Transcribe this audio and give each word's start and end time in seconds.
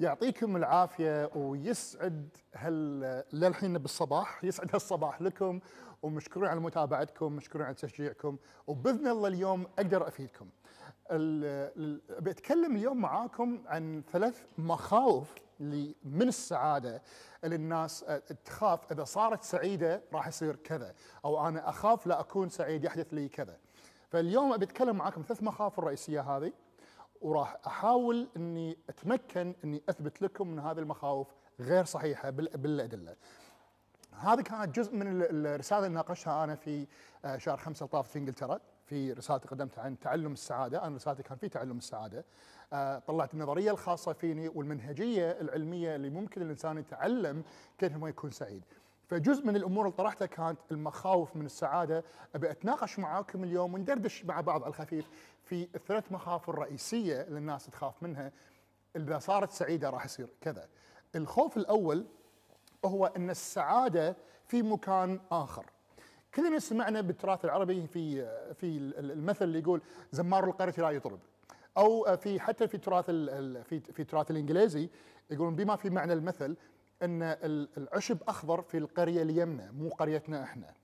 يعطيكم 0.00 0.56
العافية 0.56 1.30
ويسعد 1.34 2.28
هال 2.54 3.24
للحين 3.32 3.78
بالصباح 3.78 4.44
يسعد 4.44 4.70
هالصباح 4.72 5.22
لكم. 5.22 5.60
ومشكورين 6.02 6.50
على 6.50 6.60
متابعتكم 6.60 7.32
مشكورين 7.32 7.66
على 7.66 7.74
تشجيعكم. 7.74 8.36
وبإذن 8.66 9.08
الله 9.08 9.28
اليوم 9.28 9.66
أقدر 9.78 10.08
أفيدكم. 10.08 10.48
بتكلم 12.20 12.76
اليوم 12.76 13.00
معاكم 13.00 13.62
عن 13.66 14.02
ثلاث 14.12 14.42
مخاوف 14.58 15.34
من 16.04 16.28
السعادة 16.28 17.02
اللي 17.44 17.56
الناس 17.56 18.04
تخاف 18.44 18.92
إذا 18.92 19.04
صارت 19.04 19.42
سعيدة 19.44 20.02
راح 20.12 20.28
يصير 20.28 20.56
كذا 20.56 20.94
أو 21.24 21.48
أنا 21.48 21.68
أخاف 21.68 22.06
لا 22.06 22.20
أكون 22.20 22.48
سعيد 22.48 22.84
يحدث 22.84 23.14
لي 23.14 23.28
كذا. 23.28 23.56
فاليوم 24.08 24.56
بتكلم 24.56 24.96
معاكم 24.96 25.22
ثلاث 25.22 25.42
مخاوف 25.42 25.78
الرئيسية 25.78 26.20
هذه. 26.20 26.52
وراح 27.20 27.56
أحاول 27.66 28.28
إني 28.36 28.78
أتمكن 28.88 29.54
إني 29.64 29.82
أثبت 29.88 30.22
لكم 30.22 30.48
إن 30.52 30.58
هذه 30.58 30.78
المخاوف 30.78 31.28
غير 31.60 31.84
صحيحة 31.84 32.30
بال- 32.30 32.56
بالأدلة. 32.56 33.16
هذه 34.20 34.40
كانت 34.40 34.76
جزء 34.76 34.94
من 34.94 35.22
ال- 35.22 35.46
الرسالة 35.46 35.86
اللي 35.86 35.94
ناقشتها 35.94 36.44
أنا 36.44 36.54
في 36.54 36.86
آه، 37.24 37.36
شهر 37.36 37.56
خمسة 37.56 37.84
الطاف 37.84 38.08
في 38.08 38.18
إنجلترا 38.18 38.60
في 38.86 39.12
رسالتي 39.12 39.48
قدمتها 39.48 39.82
عن 39.84 39.98
تعلم 39.98 40.32
السعادة، 40.32 40.86
أنا 40.86 40.96
رسالتي 40.96 41.22
كان 41.22 41.38
في 41.38 41.48
تعلم 41.48 41.78
السعادة. 41.78 42.24
آه، 42.72 42.98
طلعت 42.98 43.34
النظرية 43.34 43.70
الخاصة 43.70 44.12
فيني 44.12 44.48
والمنهجية 44.48 45.30
العلمية 45.30 45.96
اللي 45.96 46.10
ممكن 46.10 46.42
الإنسان 46.42 46.78
يتعلم 46.78 47.42
كيف 47.78 47.96
هو 47.96 48.06
يكون 48.06 48.30
سعيد. 48.30 48.64
فجزء 49.10 49.46
من 49.46 49.56
الأمور 49.56 49.84
اللي 49.86 49.96
طرحتها 49.96 50.26
كانت 50.26 50.58
المخاوف 50.70 51.36
من 51.36 51.46
السعادة 51.46 52.04
أبي 52.34 52.50
أتناقش 52.50 52.98
معاكم 52.98 53.44
اليوم 53.44 53.74
وندردش 53.74 54.24
مع 54.24 54.40
بعض 54.40 54.62
على 54.62 54.68
الخفيف 54.70 55.08
في 55.44 55.68
الثلاث 55.74 56.12
مخاوف 56.12 56.50
الرئيسية 56.50 57.20
اللي 57.20 57.38
الناس 57.38 57.66
تخاف 57.66 58.02
منها 58.02 58.32
إذا 58.96 59.18
صارت 59.18 59.50
سعيدة 59.50 59.90
راح 59.90 60.04
يصير 60.04 60.28
كذا. 60.40 60.68
الخوف 61.14 61.56
الأول 61.56 62.06
هو 62.84 63.06
أن 63.06 63.30
السعادة 63.30 64.16
في 64.46 64.62
مكان 64.62 65.20
آخر. 65.30 65.66
كلنا 66.34 66.58
سمعنا 66.58 67.00
بالتراث 67.00 67.44
العربي 67.44 67.86
في 67.86 68.26
في 68.54 68.78
المثل 68.98 69.44
اللي 69.44 69.58
يقول 69.58 69.82
زمار 70.12 70.44
القرية 70.44 70.74
لا 70.78 70.90
يطرب. 70.90 71.20
أو 71.76 72.16
في 72.16 72.40
حتى 72.40 72.68
في 72.68 72.78
تراث 72.78 73.06
في 73.10 73.80
في 73.80 74.04
تراث 74.04 74.30
الإنجليزي 74.30 74.88
يقولون 75.30 75.56
بما 75.56 75.76
في 75.76 75.90
معنى 75.90 76.12
المثل 76.12 76.56
أن 77.02 77.22
ال- 77.22 77.68
العشب 77.76 78.18
أخضر 78.28 78.62
في 78.62 78.78
القرية 78.78 79.22
اليمنى 79.22 79.72
مو 79.72 79.88
قريتنا 79.88 80.42
إحنا. 80.42 80.74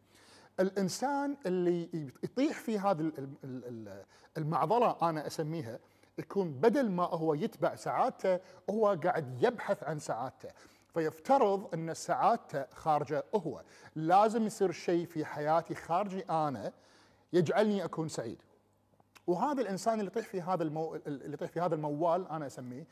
الإنسان 0.61 1.37
اللي 1.47 1.89
يطيح 2.25 2.59
في 2.59 2.79
هذه 2.79 3.01
ال- 3.01 3.13
ال- 3.19 3.35
ال- 3.45 4.05
المعضلة 4.39 4.97
أنا 5.03 5.27
أسميها 5.27 5.79
يكون 6.19 6.53
بدل 6.53 6.91
ما 6.91 7.05
هو 7.05 7.35
يتبع 7.35 7.75
سعادته 7.75 8.41
هو 8.71 8.99
قاعد 9.05 9.43
يبحث 9.43 9.83
عن 9.85 9.99
سعادته 9.99 10.49
فيفترض 10.95 11.75
أن 11.75 11.95
سعادته 11.95 12.67
خارجة 12.75 13.25
هو. 13.35 13.63
لازم 13.97 14.47
يصير 14.47 14.73
شيء 14.73 15.07
في 15.07 15.25
حياتي 15.25 15.75
خارجي 15.75 16.21
أنا 16.31 16.73
يجعلني 17.33 17.85
أكون 17.85 18.09
سعيد. 18.09 18.43
وهذا 19.27 19.63
الإنسان 19.63 19.95
اللي 20.01 20.07
يطيح 20.11 20.27
في 20.27 20.41
هذا 20.43 20.63
المو... 20.63 20.95
اللي 21.07 21.33
يطيح 21.35 21.51
في 21.51 21.61
هذا 21.61 21.75
الموال 21.75 22.29
أنا 22.29 22.47
أسميه 22.47 22.87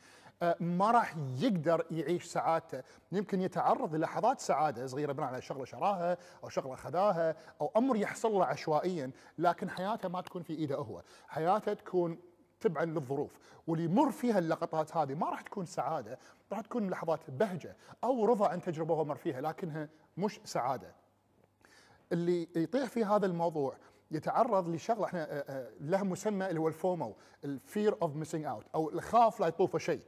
ما 0.59 0.91
راح 0.91 1.15
يقدر 1.37 1.85
يعيش 1.91 2.23
سعادته. 2.23 2.83
يمكن 3.11 3.41
يتعرض 3.41 3.95
للحظات 3.95 4.39
سعادة 4.39 4.87
صغيرة 4.87 5.11
بناء 5.11 5.27
على 5.27 5.41
شغله 5.41 5.65
شراها 5.65 6.17
أو 6.43 6.49
شغله 6.49 6.75
خذاها 6.75 7.35
أو 7.61 7.71
أمر 7.77 7.95
يحصل 7.95 8.31
له 8.31 8.45
عشوائيا 8.45 9.11
لكن 9.37 9.69
حياته 9.69 10.09
ما 10.09 10.21
تكون 10.21 10.41
في 10.43 10.53
إيده 10.53 10.75
هو. 10.75 11.01
حياته 11.27 11.73
تكون 11.73 12.19
تبعا 12.59 12.85
للظروف. 12.85 13.39
واللي 13.67 13.85
يمر 13.85 14.11
فيها 14.11 14.39
اللقطات 14.39 14.97
هذه 14.97 15.13
ما 15.13 15.29
راح 15.29 15.41
تكون 15.41 15.65
سعادة 15.65 16.19
راح 16.51 16.61
تكون 16.61 16.89
لحظات 16.89 17.19
بهجة 17.29 17.75
أو 18.03 18.25
رضا 18.25 18.47
عن 18.47 18.61
تجربة 18.61 18.93
هو 18.93 19.05
مر 19.05 19.15
فيها 19.15 19.41
لكنها 19.41 19.89
مش 20.17 20.39
سعادة. 20.43 20.95
اللي 22.11 22.47
يطيح 22.55 22.89
في 22.89 23.05
هذا 23.05 23.25
الموضوع 23.25 23.77
يتعرض 24.11 24.69
لشغلة 24.69 25.05
إحنا 25.05 25.23
آه، 25.23 25.43
آه، 25.49 25.71
لها 25.79 26.03
مسمى 26.03 26.45
اللي 26.49 26.59
هو 26.59 26.67
ال 26.67 26.77
FOMO 26.77 27.15
ال 27.45 27.55
fear 27.55 27.97
of 28.01 28.15
missing 28.15 28.45
out 28.45 28.65
أو 28.75 28.89
الخوف 28.89 29.39
لا 29.39 29.47
يطوفه 29.47 29.79
شيء. 29.79 30.01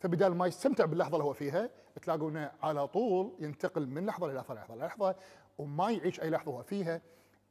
فبدال 0.00 0.34
ما 0.34 0.46
يستمتع 0.46 0.84
باللحظة 0.84 1.12
اللي 1.12 1.24
هو 1.24 1.32
فيها 1.32 1.70
تلاقونه 2.02 2.50
على 2.62 2.86
طول 2.88 3.32
ينتقل 3.38 3.86
من 3.86 4.06
لحظة 4.06 4.26
للحظه 4.26 4.54
لحظة 4.54 4.74
لحظة 4.74 5.14
وما 5.58 5.90
يعيش 5.90 6.20
أي 6.20 6.30
لحظة 6.30 6.52
هو 6.52 6.62
فيها 6.62 7.00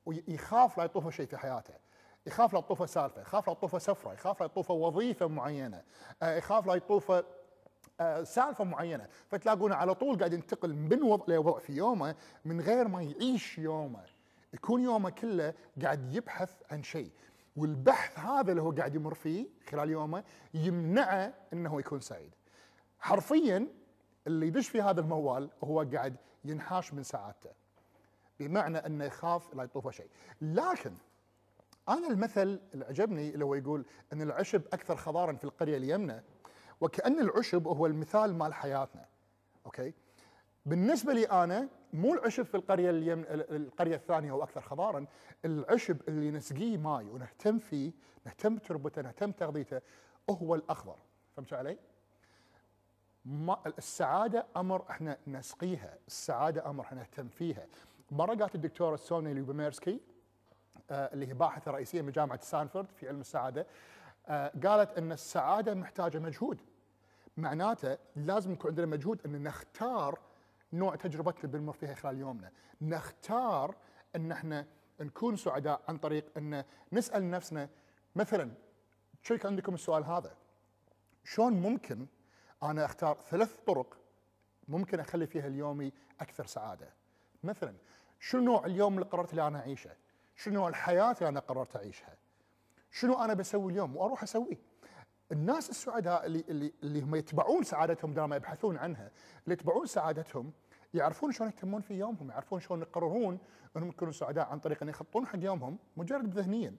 ويخاف 0.06 0.78
لا 0.78 0.84
يطوفه 0.84 1.10
شيء 1.10 1.26
في 1.26 1.38
حياته. 1.38 1.74
يخاف 2.28 2.54
لا 2.54 2.62
تطوفه 2.62 2.86
سالفة 2.86 3.22
يخاف 3.22 3.48
لا 3.48 3.54
تطوفه 3.54 3.78
سفرة 3.78 4.14
يخاف 4.14 4.40
لا 4.40 4.46
يطوفه 4.46 4.74
وظيفة 4.74 5.28
معينة 5.28 5.84
آه، 6.22 6.36
يخاف 6.38 6.68
لا 6.68 6.74
يطوفه 6.74 7.24
آه، 8.00 8.24
سالفة 8.24 8.64
معينة. 8.64 9.08
فتلاقونه 9.28 9.76
على 9.76 9.96
طول 9.96 10.18
قاعد 10.18 10.34
ينتقل 10.34 10.74
من 10.74 11.04
وضع 11.04 11.34
لوضع 11.34 11.60
في 11.60 11.74
يومه 11.74 12.16
من 12.46 12.62
غير 12.62 12.88
ما 12.88 13.02
يعيش 13.02 13.58
يومه. 13.58 14.04
يكون 14.54 14.82
يومه 14.82 15.10
كله 15.10 15.54
قاعد 15.84 16.16
يبحث 16.16 16.52
عن 16.72 16.84
شيء. 16.84 17.12
والبحث 17.56 18.20
هذا 18.20 18.52
اللي 18.52 18.62
هو 18.62 18.72
قاعد 18.72 18.96
يمر 18.96 19.14
فيه 19.14 19.48
خلال 19.70 19.90
يومه 19.90 20.24
يمنعه 20.54 21.34
إنه 21.54 21.80
يكون 21.80 22.00
سعيد. 22.00 22.36
حرفيا 23.00 23.68
اللي 24.28 24.48
يدش 24.48 24.70
في 24.70 24.82
هذا 24.82 25.02
الموال 25.02 25.50
هو 25.64 25.86
قاعد 25.94 26.16
ينحاش 26.46 26.94
من 26.94 27.04
سعادته 27.04 27.50
بمعنى 28.40 28.78
أنه 28.78 29.06
يخاف 29.06 29.54
لا 29.56 29.64
يطوفه 29.64 29.92
شيء. 29.92 30.10
لكن 30.42 30.94
أنا 31.90 32.08
المثل 32.08 32.60
اللي 32.74 32.86
عجبني 32.86 33.30
اللي 33.30 33.46
هو 33.46 33.56
يقول 33.56 33.86
أن 34.14 34.22
العشب 34.22 34.62
أكثر 34.74 34.96
خضارا 34.96 35.34
في 35.34 35.44
القرية 35.44 35.78
اليمنى 35.78 36.24
وكأن 36.82 37.20
العشب 37.20 37.68
هو 37.68 37.86
المثال 37.86 38.36
مال 38.36 38.54
حياتنا. 38.54 39.06
أوكي؟ 39.66 39.94
بالنسبة 40.66 41.14
لي 41.14 41.26
أنا 41.26 41.70
مو 41.94 42.14
العشب 42.14 42.44
في 42.44 42.56
القرية 42.56 42.90
اليمن 42.90 43.26
القرية 43.30 43.96
الثانية 43.96 44.32
هو 44.32 44.44
أكثر 44.44 44.62
خضارا 44.62 45.06
العشب 45.46 45.98
اللي 46.08 46.32
نسقيه 46.32 46.78
ماي 46.78 47.10
ونهتم 47.10 47.58
فيه 47.58 47.92
نهتم 48.26 48.56
بتربته 48.56 49.02
نهتم 49.02 49.32
بتغذيته 49.32 49.82
هو 50.30 50.56
الأخضر. 50.56 50.96
فهمتوا 51.36 51.58
علي؟ 51.58 51.78
ما 53.26 53.58
السعادة 53.78 54.46
أمر 54.58 54.86
إحنا 54.90 55.18
نسقيها، 55.28 55.98
السعادة 56.08 56.70
أمر 56.70 56.84
إحنا 56.84 57.00
نهتم 57.00 57.28
فيها. 57.28 57.68
مرة 58.12 58.36
قالت 58.36 58.56
الدكتورة 58.56 58.96
سونيا 58.96 59.34
ليوبوميرسكي 59.34 60.00
آه، 60.92 61.14
اللي 61.14 61.28
هي 61.28 61.34
باحثة 61.34 61.72
رئيسية 61.72 62.02
من 62.02 62.12
جامعة 62.12 62.42
ستانفورد 62.42 62.92
في 62.92 63.08
علم 63.08 63.22
السعادة 63.22 63.68
آه، 64.28 64.52
قالت 64.66 64.98
إن 64.98 65.12
السعادة 65.12 65.74
محتاجة 65.74 66.20
مجهود. 66.20 66.62
معناته 67.38 67.98
لازم 68.16 68.52
يكون 68.52 68.70
عندنا 68.72 68.86
مجهود 68.86 69.22
إن 69.26 69.44
نختار 69.44 70.20
نوع 70.74 70.96
تجربتنا 70.96 71.44
اللي 71.44 71.58
بنمر 71.58 71.74
فيها 71.74 71.94
خلال 71.94 72.18
يومنا، 72.18 72.52
نختار 72.82 73.76
إن 74.16 74.32
إحنا 74.32 74.66
نكون 75.00 75.36
سعداء 75.36 75.82
عن 75.88 75.98
طريق 75.98 76.26
إن 76.38 76.64
نسأل 76.94 77.30
نفسنا 77.30 77.70
مثلا 78.16 78.52
شو 79.24 79.38
عندكم 79.46 79.74
السؤال 79.74 80.04
هذا؟ 80.04 80.36
شلون 81.24 81.54
ممكن 81.54 82.08
أنا 82.64 82.86
أختار 82.86 83.18
ثلاث 83.30 83.56
طرق 83.68 83.98
ممكن 84.68 85.00
أخلي 85.00 85.28
فيها 85.28 85.48
اليومي 85.48 85.94
أكثر 86.22 86.46
سعادة؟ 86.46 86.94
مثلا 87.44 87.76
شنو 88.20 88.42
نوع 88.42 88.66
اليوم 88.66 88.94
اللي 88.94 89.06
قررت 89.06 89.32
اللي 89.32 89.48
أنا 89.48 89.60
أعيشه؟ 89.60 89.92
شنو 90.36 90.54
نوع 90.54 90.68
الحياة 90.70 91.12
اللي 91.12 91.30
أنا 91.30 91.40
قررت 91.40 91.76
أعيشها؟ 91.76 92.18
شنو 92.92 93.24
أنا 93.24 93.34
بسوي 93.34 93.72
اليوم 93.72 93.96
وأروح 93.96 94.24
اسويه؟ 94.24 94.58
الناس 95.32 95.70
السعداء 95.70 96.26
اللي 96.26 96.44
اللي 96.50 96.74
اللي 96.84 97.02
هم 97.02 97.16
يتبعون 97.16 97.64
سعادتهم 97.64 98.14
دائما 98.14 98.36
يبحثون 98.36 98.78
عنها، 98.78 99.12
اللي 99.44 99.54
يتبعون 99.54 99.86
سعادتهم 99.86 100.52
يعرفون 100.94 101.32
شلون 101.32 101.50
يهتمون 101.50 101.82
في 101.82 101.94
يومهم، 101.94 102.30
يعرفون 102.30 102.60
شلون 102.60 102.82
يقررون 102.82 103.40
أنهم 103.78 103.90
يكونوا 103.90 104.14
سعداء 104.14 104.48
عن 104.48 104.60
طريق 104.60 104.84
أن 104.84 104.90
يخطون 104.90 105.28
حق 105.28 105.40
يومهم 105.40 105.78
مجرد 105.98 106.34
ذهنيا. 106.34 106.76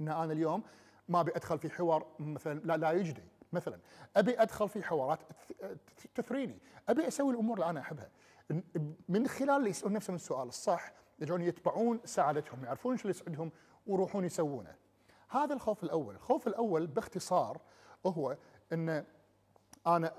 إن 0.00 0.08
أنا 0.08 0.32
اليوم 0.32 0.62
ما 1.08 1.20
أبي 1.20 1.30
أدخل 1.36 1.58
في 1.58 1.70
حوار 1.70 2.06
مثلا 2.18 2.60
لا 2.64 2.76
لا 2.76 2.90
يجدي 2.92 3.24
مثلا 3.52 3.78
أبي 4.16 4.42
أدخل 4.42 4.68
في 4.68 4.82
حوارات 4.82 5.18
تث- 5.22 6.06
تثريني. 6.14 6.58
أبي 6.88 7.08
أسوي 7.08 7.32
الأمور 7.32 7.54
اللي 7.56 7.70
أنا 7.70 7.80
أحبها. 7.80 8.10
من 9.08 9.28
خلال 9.28 9.50
اللي 9.50 9.70
يسألون 9.70 9.92
نفسهم 9.92 10.16
السؤال 10.16 10.48
الصح 10.48 10.92
يرجعون 11.18 11.42
يتبعون 11.42 12.00
سعادتهم 12.04 12.64
يعرفون 12.64 12.96
شو 12.96 13.02
اللي 13.02 13.18
يسعدهم 13.18 13.52
ويروحون 13.86 14.24
يسوونه. 14.24 14.74
هذا 15.28 15.54
الخوف 15.54 15.84
الأول. 15.84 16.14
الخوف 16.14 16.46
الأول 16.46 16.86
باختصار 16.86 17.60
هو 18.06 18.36
إن 18.72 19.04
أنا 19.86 20.14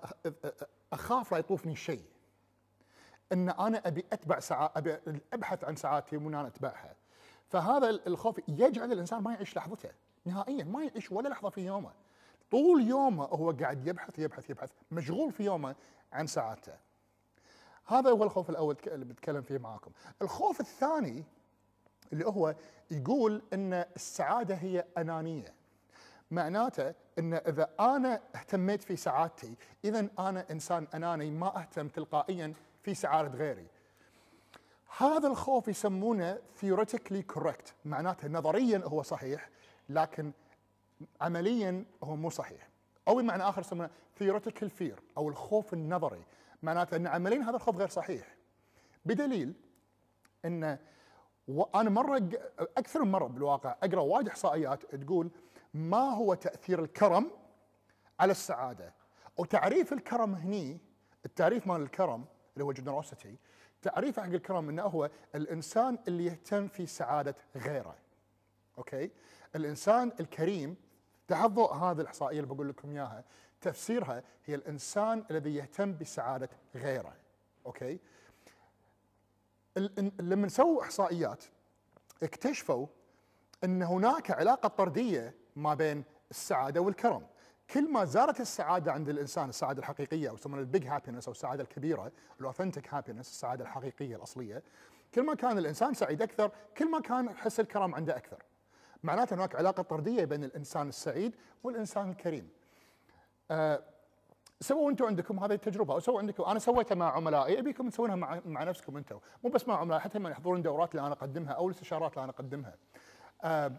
أخاف 0.94 1.31
لا 1.31 1.38
يطوفني 1.38 1.75
شيء. 1.75 2.06
إن 3.31 3.50
أنا 3.50 3.88
أبي 3.88 4.06
أتبع 4.13 4.39
سعا 4.39 4.69
أبي 4.75 4.98
أبحث 5.34 5.63
عن 5.63 5.75
سعادتي 5.75 6.18
وان 6.18 6.36
أنا 6.36 6.48
أتبعها. 6.48 6.95
فهذا 7.50 7.89
الخوف 7.89 8.39
يجعل 8.48 8.92
الإنسان 8.92 9.24
ما 9.24 9.34
يعيش 9.34 9.57
لحظته. 9.57 9.89
نهائيا 10.25 10.63
ما 10.63 10.84
يعيش 10.84 11.12
ولا 11.12 11.30
لحظة 11.30 11.50
في 11.50 11.66
يومه. 11.66 11.92
طول 12.51 12.88
يومه 12.88 13.25
هو 13.25 13.51
قاعد 13.51 13.88
يبحث 13.88 14.19
يبحث 14.19 14.50
يبحث 14.50 14.71
مشغول 14.92 15.31
في 15.31 15.44
يومه 15.44 15.75
عن 16.13 16.27
سعادته 16.27 16.74
هذا 17.88 18.09
هو 18.09 18.24
الخوف 18.24 18.50
الأول 18.50 18.77
اللي 18.88 19.06
بتكلم 19.06 19.42
فيه 19.42 19.57
معاكم. 19.57 19.92
الخوف 20.21 20.59
الثاني 20.59 21.24
اللي 22.13 22.25
هو 22.25 22.56
يقول 22.92 23.42
إن 23.53 23.74
السعادة 23.74 24.56
هي 24.56 24.86
أنانية. 24.98 25.53
معناته 26.31 26.94
إن 27.19 27.33
إذا 27.33 27.69
أنا 27.80 28.21
اهتميت 28.36 28.83
في 28.83 28.95
سعادتي 28.95 29.56
اذا 29.86 30.07
أنا 30.19 30.45
إنسان 30.51 30.88
أناني 30.94 31.31
ما 31.31 31.59
أهتم 31.62 31.88
تلقائيا 31.88 32.53
في 32.83 32.94
سعادة 32.94 33.38
غيري. 33.38 33.68
هذا 34.98 35.27
الخوف 35.27 35.68
يسمونه 35.68 36.39
theoretically 36.62 37.36
correct 37.36 37.71
معناته 37.86 38.27
نظريا 38.27 38.81
هو 38.86 39.01
صحيح 39.01 39.50
لكن 39.89 40.31
عمليا 41.21 41.86
هو 42.03 42.15
مو 42.15 42.30
صحيح. 42.30 42.69
أو 43.07 43.15
بمعنى 43.15 43.44
آخر 43.44 43.62
يسمونه 43.62 43.89
theoretical 44.19 44.68
fear 44.80 45.01
أو 45.18 45.30
الخوف 45.30 45.74
النظري. 45.74 46.24
معناته 46.63 46.98
أن 46.98 47.07
عمليا 47.07 47.44
هذا 47.44 47.56
الخوف 47.56 47.77
غير 47.77 47.88
صحيح. 47.88 48.36
بدليل 49.06 49.53
أن 50.45 50.77
وأنا 51.48 51.89
مرة 51.89 52.30
أكثر 52.59 53.03
من 53.03 53.12
مرة 53.12 53.27
بالواقع 53.27 53.75
أقرأ 53.83 54.01
وايد 54.01 54.27
إحصائيات 54.27 54.95
تقول 54.95 55.31
ما 55.74 56.09
هو 56.09 56.33
تأثير 56.33 56.83
الكرم 56.83 57.31
على 58.19 58.31
السعادة؟ 58.31 58.94
وتعريف 59.38 59.94
الكرم 59.94 60.36
هني 60.36 60.80
التعريف 61.25 61.68
مال 61.68 61.81
الكرم 61.81 62.25
اللي 62.53 62.65
هو 62.65 62.71
generosity 62.71 63.36
تعريف 63.81 64.19
حق 64.19 64.25
الكرم 64.25 64.69
إنه 64.69 64.83
هو 64.83 65.09
الإنسان 65.36 65.98
اللي 66.07 66.25
يهتم 66.25 66.68
في 66.68 66.86
سعادة 66.86 67.36
غيره. 67.56 67.95
okay؟ 68.77 69.12
الإنسان 69.56 70.12
الكريم 70.19 70.75
تحت 71.31 71.50
ضوء 71.50 71.74
هذه 71.74 72.01
الإحصائية 72.01 72.39
اللي 72.39 72.54
بقول 72.54 72.69
لكم 72.69 72.92
إياها. 72.92 73.24
تفسيرها 73.62 74.24
هي 74.45 74.56
الإنسان 74.56 75.24
الذي 75.31 75.56
يهتم 75.56 75.98
بسعادة 75.98 76.50
غيره. 76.75 77.13
okay؟ 77.65 78.00
لما 80.19 80.48
سووا 80.48 80.83
إحصائيات 80.83 81.44
اكتشفوا 82.24 82.88
إن 83.63 83.83
هناك 83.83 84.31
علاقة 84.31 84.69
طردية 84.69 85.36
ما 85.56 85.74
بين 85.74 86.04
السعادة 86.31 86.81
والكرم. 86.81 87.28
كل 87.69 87.92
ما 87.92 88.06
زادت 88.06 88.39
السعادة 88.39 88.92
عند 88.92 89.10
الإنسان 89.10 89.50
السعادة 89.50 89.80
الحقيقية 89.80 90.30
أو 90.30 90.36
يسمونها 90.36 90.62
ال 90.62 90.68
big 90.68 90.88
happiness 90.88 91.27
أو 91.27 91.31
السعادة 91.31 91.63
الكبيرة 91.63 92.12
ال 92.39 92.45
authentic 92.45 92.94
happiness 92.94 93.30
السعادة 93.30 93.63
الحقيقية 93.63 94.16
الأصلية 94.16 94.63
كل 95.13 95.25
ما 95.25 95.36
كان 95.36 95.57
الإنسان 95.57 95.94
سعيد 95.94 96.22
أكثر 96.22 96.51
كل 96.77 96.92
ما 96.92 97.00
كان 97.00 97.36
حس 97.36 97.60
الكرم 97.60 97.95
عنده 97.95 98.18
أكثر. 98.18 98.44
معناته 99.03 99.33
هناك 99.33 99.56
علاقة 99.56 99.83
طردية 99.83 100.25
بين 100.25 100.44
الإنسان 100.44 100.89
السعيد 100.89 101.36
والإنسان 101.63 102.09
الكريم. 102.09 102.50
أه 103.51 103.83
سووا 104.59 104.92
أنتم 104.92 105.06
عندكم 105.06 105.39
هذه 105.39 105.53
التجربة 105.53 105.94
أو 105.94 106.00
سووا 106.00 106.19
عندكم 106.19 106.44
أنا 106.44 106.59
سويتها 106.59 106.95
مع 106.95 107.12
عملائي 107.12 107.59
أبيكم 107.59 107.89
تسوونها 107.89 108.15
مع, 108.15 108.42
مع 108.45 108.63
نفسكم 108.63 108.98
أنتم 108.98 109.19
مو 109.44 109.50
بس 109.50 109.68
مع 109.68 109.80
عملائي 109.80 110.01
حتى 110.01 110.19
لما 110.19 110.30
يحضرون 110.30 110.57
الدورات 110.57 110.95
اللي 110.95 111.07
أنا 111.07 111.13
أقدمها 111.13 111.53
أو 111.53 111.68
الاستشارات 111.68 112.13
اللي 112.13 112.24
أنا 112.24 112.31
أقدمها. 112.31 112.75
أه 113.44 113.71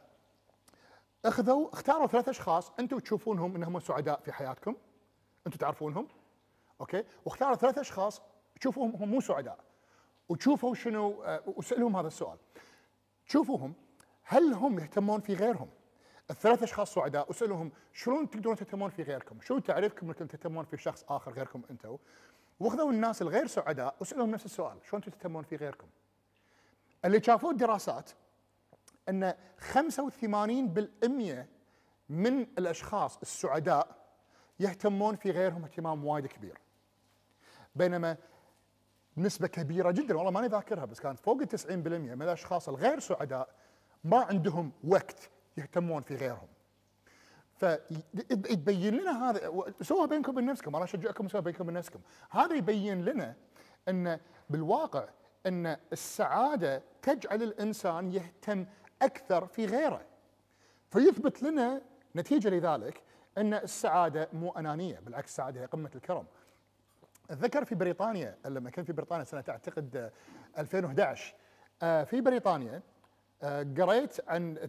اخذوا 1.24 1.72
اختاروا 1.72 2.06
ثلاث 2.06 2.28
أشخاص 2.28 2.72
أنتم 2.80 2.98
تشوفونهم 2.98 3.56
إنهم 3.56 3.80
سعداء 3.80 4.20
في 4.20 4.32
حياتكم. 4.32 4.76
أنتم 5.46 5.58
تعرفونهم 5.58 6.08
أوكي؟ 6.80 7.04
واختاروا 7.24 7.54
ثلاث 7.54 7.78
أشخاص 7.78 8.22
تشوفوهم 8.60 8.96
هم 8.96 9.08
مو 9.08 9.20
سعداء. 9.20 9.58
وتشوفوا 10.28 10.74
شنو 10.74 11.22
أه 11.22 11.42
وسألوهم 11.46 11.96
هذا 11.96 12.06
السؤال. 12.06 12.38
شوفوهم 13.26 13.74
هل 14.24 14.52
هم 14.52 14.78
يهتمون 14.78 15.20
في 15.20 15.34
غيرهم 15.34 15.69
الثلاث 16.30 16.62
أشخاص 16.62 16.94
سعداء 16.94 17.30
وسالوهم 17.30 17.72
شلون 17.92 18.30
تقدرون 18.30 18.56
تهتمون 18.56 18.90
في 18.90 19.02
غيركم؟ 19.02 19.40
شو 19.40 19.58
تعريفكم 19.58 20.06
انكم 20.06 20.26
تهتمون 20.26 20.64
في 20.64 20.76
شخص 20.76 21.04
آخر 21.08 21.32
غيركم 21.32 21.62
أنتم؟ 21.70 21.96
وأخذوا 22.60 22.92
الناس 22.92 23.22
الغير 23.22 23.46
سعداء 23.46 23.96
وسالوهم 24.00 24.30
نفس 24.30 24.44
السؤال، 24.44 24.78
شلون 24.90 25.02
تهتمون 25.02 25.42
في 25.42 25.56
غيركم؟ 25.56 25.86
اللي 27.04 27.22
شافوه 27.22 27.50
الدراسات 27.50 28.10
إن 29.08 29.34
85% 29.58 31.46
من 32.08 32.40
الأشخاص 32.58 33.19
السعداء 33.22 33.96
يهتمون 34.60 35.16
في 35.16 35.30
غيرهم 35.30 35.64
اهتمام 35.64 36.04
وايد 36.04 36.26
كبير. 36.26 36.58
بينما 37.74 38.16
نسبة 39.16 39.46
كبيرة 39.46 39.90
جدا 39.90 40.16
والله 40.16 40.30
ماني 40.30 40.46
ذاكرها 40.46 40.84
بس 40.84 41.00
كانت 41.00 41.20
فوق 41.20 41.40
ال 41.40 41.48
90% 41.48 41.70
من 41.70 42.22
الأشخاص 42.22 42.69
الغير 42.69 43.00
سعداء 43.00 43.48
ما 44.04 44.19
عندهم 44.19 44.72
وقت 44.84 45.31
يهتمون 45.56 46.02
في 46.02 46.16
غيرهم. 46.16 46.49
فيبين 47.56 48.94
لنا 48.94 49.31
هذا 49.31 49.72
سووها 49.81 50.06
بينكم 50.06 50.32
وبين 50.32 50.46
نفسكم 50.46 50.76
أنا 50.76 50.84
أشجعكم 50.84 51.26
تسووها 51.26 51.44
بينكم 51.44 51.64
وبين 51.64 51.75
نفسكم. 51.75 52.00
هذا 52.31 52.54
يبين 52.54 53.04
لنا 53.04 53.34
أن 53.88 54.20
بالواقع 54.50 55.08
أن 55.46 55.76
السعادة 55.93 56.82
تجعل 57.02 57.43
الإنسان 57.43 58.12
يهتم 58.12 58.66
أكثر 59.02 59.46
في 59.46 59.66
غيره. 59.66 60.02
فيثبت 60.90 61.43
لنا 61.43 61.82
نتيجة 62.16 62.48
لذلك 62.48 63.02
أن 63.38 63.55
السعادة 63.55 64.28
مو 64.32 64.50
أنانية 64.50 65.00
بالعكس 65.00 65.28
السعادة 65.28 65.60
هي 65.60 65.66
قمة 65.66 65.90
الكرم. 65.94 66.26
أتذكر 67.31 67.64
في 67.64 67.75
بريطانيا 67.75 68.38
لما 68.44 68.70
كنت 68.70 68.87
في 68.87 68.93
بريطانيا 68.93 69.25
سنة 69.25 69.44
أعتقد 69.48 70.10
2011 70.58 71.34
في 71.81 72.20
بريطانيا 72.20 72.82
قريت 73.78 74.28
عن 74.28 74.68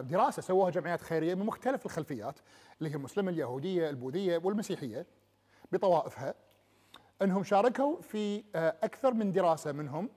دراسة 0.00 0.42
سووها 0.42 0.70
جمعيات 0.70 1.00
خيرية 1.00 1.34
من 1.34 1.46
مختلف 1.46 1.86
الخلفيات 1.86 2.38
اللي 2.78 2.90
هي 2.90 2.94
المسلمة 2.94 3.30
اليهودية 3.30 3.90
البوذية 3.90 4.40
والمسيحية 4.44 5.06
بطوائفها 5.72 6.34
إنهم 7.22 7.44
شاركوا 7.44 8.00
في 8.00 8.44
أكثر 8.54 9.14
من 9.14 9.32
دراسة 9.32 9.72
منهم 9.72 10.10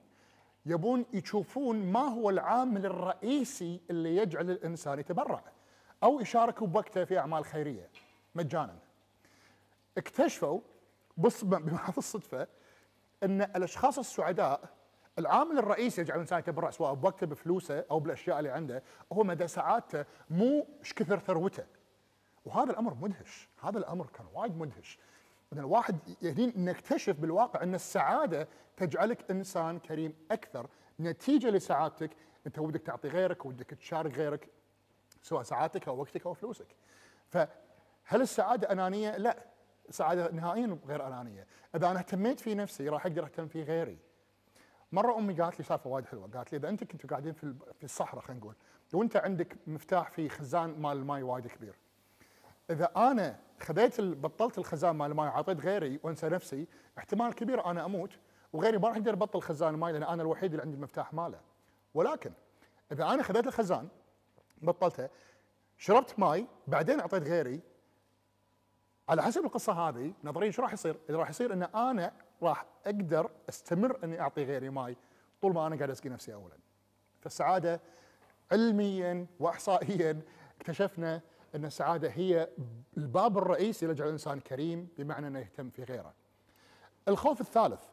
يبون 0.65 1.05
يشوفون 1.13 1.91
ما 1.91 1.99
هو 1.99 2.29
العامل 2.29 2.85
الرئيسي 2.85 3.81
اللي 3.89 4.17
يجعل 4.17 4.49
الإنسان 4.51 4.99
يتبرع 4.99 5.43
أو 6.03 6.19
يشاركوا 6.19 6.67
بوقته 6.67 7.03
في 7.03 7.17
أعمال 7.19 7.45
خيرية 7.45 7.89
مجانا. 8.35 8.77
اكتشفوا 9.97 10.59
بص 11.17 11.43
الصدفة 11.97 12.47
إن 13.23 13.41
الأشخاص 13.41 13.99
السعداء 13.99 14.69
العامل 15.19 15.57
الرئيسي 15.57 16.01
يجعل 16.01 16.15
الانسان 16.15 16.39
يتبرع 16.39 16.69
سواء 16.69 16.93
بوقته 16.93 17.27
بفلوسه 17.27 17.85
أو 17.91 17.99
بالأشياء 17.99 18.39
اللي 18.39 18.49
عنده 18.49 18.83
هو 19.13 19.23
مدى 19.23 19.47
سعادته 19.47 20.05
مو 20.29 20.67
إيش 20.79 20.93
كثر 20.93 21.19
ثروته. 21.19 21.63
وهذا 22.45 22.71
الأمر 22.71 22.93
مدهش. 22.93 23.49
هذا 23.61 23.77
الأمر 23.77 24.07
كان 24.07 24.25
وايد 24.33 24.57
مدهش. 24.57 24.99
ان 25.53 25.59
الواحد 25.59 25.97
يعني 26.21 26.53
نكتشف 26.55 27.15
بالواقع 27.19 27.63
إن 27.63 27.75
السعادة 27.75 28.47
تجعلك 28.77 29.31
إنسان 29.31 29.79
كريم 29.79 30.13
أكثر. 30.31 30.67
نتيجة 30.99 31.49
لسعادتك 31.49 32.09
أنت 32.47 32.59
ودك 32.59 32.81
تعطي 32.81 33.07
غيرك 33.07 33.45
ودك 33.45 33.69
تشارك 33.69 34.17
غيرك 34.17 34.49
سواء 35.21 35.43
سعادتك 35.43 35.87
أو 35.87 35.99
وقتك 35.99 36.25
أو 36.25 36.33
فلوسك. 36.33 36.75
فهل 37.29 38.21
السعادة 38.21 38.71
أنانية؟ 38.71 39.17
لا. 39.17 39.45
السعادة 39.89 40.31
نهائيا 40.31 40.77
غير 40.87 41.07
أنانية. 41.07 41.47
إذا 41.75 41.91
أنا 41.91 41.99
اهتميت 41.99 42.39
في 42.39 42.55
نفسي 42.55 42.89
راح 42.89 43.05
أقدر 43.05 43.23
أهتم 43.23 43.47
في 43.47 43.63
غيري. 43.63 44.10
مرة 44.91 45.17
أمي 45.17 45.33
قالت 45.33 45.59
لي 45.59 45.65
سالفة 45.65 45.89
وايد 45.89 46.05
حلوة 46.05 46.29
قالت 46.33 46.51
لي 46.51 46.57
إذا 46.57 46.69
أنت 46.69 46.83
كنتوا 46.83 47.09
قاعدين 47.09 47.33
في 47.33 47.53
في 47.77 47.83
الصحراء 47.83 48.23
خلينا 48.23 48.39
نقول 48.39 48.55
وأنت 48.93 49.17
عندك 49.17 49.57
مفتاح 49.67 50.11
في 50.11 50.29
خزان 50.29 50.81
مال 50.81 50.97
الماي 50.97 51.23
وايد 51.23 51.47
كبير 51.47 51.75
إذا 52.69 52.91
أنا 52.95 53.39
خذيت 53.59 54.01
بطلت 54.01 54.57
الخزان 54.57 54.95
مال 54.95 55.11
الماي 55.11 55.27
وعطيت 55.27 55.59
غيري 55.59 55.99
وأنسى 56.03 56.29
نفسي 56.29 56.67
احتمال 56.97 57.33
كبير 57.33 57.65
أنا 57.65 57.85
أموت 57.85 58.19
وغيري 58.53 58.77
ما 58.77 58.87
راح 58.87 58.97
يقدر 58.97 59.13
يبطل 59.13 59.41
خزان 59.41 59.73
الماي 59.73 59.91
لأن 59.91 60.03
أنا 60.03 60.21
الوحيد 60.21 60.51
اللي 60.51 60.63
عندي 60.63 60.75
المفتاح 60.75 61.13
ماله 61.13 61.39
ولكن 61.93 62.31
إذا 62.91 63.05
أنا 63.05 63.23
خذيت 63.23 63.47
الخزان 63.47 63.87
بطلته 64.61 65.09
شربت 65.77 66.19
ماي 66.19 66.47
بعدين 66.67 66.99
أعطيت 66.99 67.23
غيري 67.23 67.61
على 69.09 69.23
حسب 69.23 69.45
القصة 69.45 69.73
هذه 69.73 70.13
نظريا 70.23 70.47
إيش 70.47 70.59
راح 70.59 70.73
يصير؟ 70.73 70.97
إذا 71.09 71.17
راح 71.17 71.29
يصير 71.29 71.53
إن 71.53 71.63
أنا 71.63 72.13
راح 72.41 72.65
أقدر 72.85 73.29
أستمر 73.49 73.99
إني 74.03 74.21
أعطي 74.21 74.43
غيري 74.43 74.69
ماي 74.69 74.97
طول 75.41 75.53
ما 75.53 75.67
أنا 75.67 75.75
قاعد 75.75 75.89
أسقي 75.89 76.09
نفسي 76.09 76.33
اولا. 76.33 76.57
فالسعادة 77.21 77.81
علميا 78.51 79.27
واحصائيا 79.39 80.21
اكتشفنا 80.61 81.21
إن 81.55 81.65
السعادة 81.65 82.09
هي 82.09 82.49
الباب 82.97 83.37
الرئيسي 83.37 83.87
لجعل 83.87 84.07
الإنسان 84.07 84.39
كريم 84.39 84.87
بمعنى 84.97 85.27
إنه 85.27 85.39
يهتم 85.39 85.69
في 85.69 85.83
غيره. 85.83 86.13
الخوف 87.07 87.41
الثالث 87.41 87.83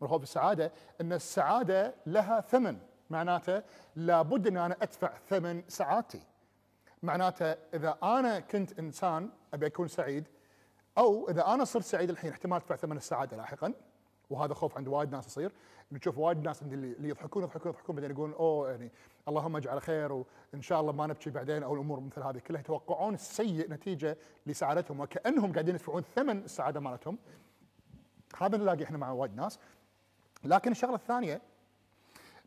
من 0.00 0.08
خوف 0.08 0.22
السعادة 0.22 0.72
إن 1.00 1.12
السعادة 1.12 1.94
لها 2.06 2.40
ثمن 2.40 2.78
معناته 3.10 3.62
لابد 3.96 4.46
إن 4.46 4.56
أنا 4.56 4.76
أدفع 4.82 5.18
ثمن 5.28 5.62
سعادتي. 5.68 6.22
معناته 7.02 7.56
إذا 7.74 7.98
أنا 8.02 8.40
كنت 8.40 8.78
إنسان 8.78 9.30
أبي 9.54 9.66
أكون 9.66 9.88
سعيد 9.88 10.24
أو 10.98 11.30
إذا 11.30 11.46
أنا 11.54 11.64
صرت 11.64 11.84
سعيد 11.84 12.10
الحين 12.10 12.30
احتمال 12.30 12.56
أدفع 12.56 12.76
ثمن 12.76 12.96
السعادة 12.96 13.36
لاحقا 13.36 13.74
وهذا 14.30 14.54
خوف 14.54 14.76
عند 14.76 14.88
وايد 14.88 15.12
ناس 15.12 15.26
يصير. 15.26 15.52
نشوف 15.92 16.18
وايد 16.18 16.44
ناس 16.44 16.62
اللي 16.62 17.08
يضحكون 17.08 17.42
يضحكون 17.42 17.72
يضحكون 17.72 17.96
بعدين 17.96 18.10
يقولون 18.10 18.32
أوه 18.32 18.70
يعني 18.70 18.90
اللهم 19.28 19.56
اجعل 19.56 19.82
خير 19.82 20.12
وإن 20.12 20.62
شاء 20.62 20.80
الله 20.80 20.92
ما 20.92 21.06
نبكي 21.06 21.30
بعدين 21.30 21.62
أو 21.62 21.74
الأمور 21.74 22.00
مثل 22.00 22.22
هذه 22.22 22.38
كلها 22.38 22.60
يتوقعون 22.60 23.14
السيء 23.14 23.70
نتيجة 23.70 24.16
لسعادتهم 24.46 25.00
وكأنهم 25.00 25.52
قاعدين 25.52 25.74
يدفعون 25.74 26.02
ثمن 26.02 26.38
السعادة 26.38 26.80
مالتهم. 26.80 27.18
هذا 28.38 28.56
نلاقي 28.56 28.84
إحنا 28.84 28.98
مع 28.98 29.10
وايد 29.10 29.36
ناس. 29.36 29.58
لكن 30.44 30.70
الشغلة 30.70 30.94
الثانية 30.94 31.40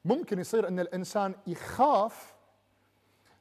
ممكن 0.05 0.39
يصير 0.39 0.67
إن 0.67 0.79
الإنسان 0.79 1.35
يخاف 1.47 2.35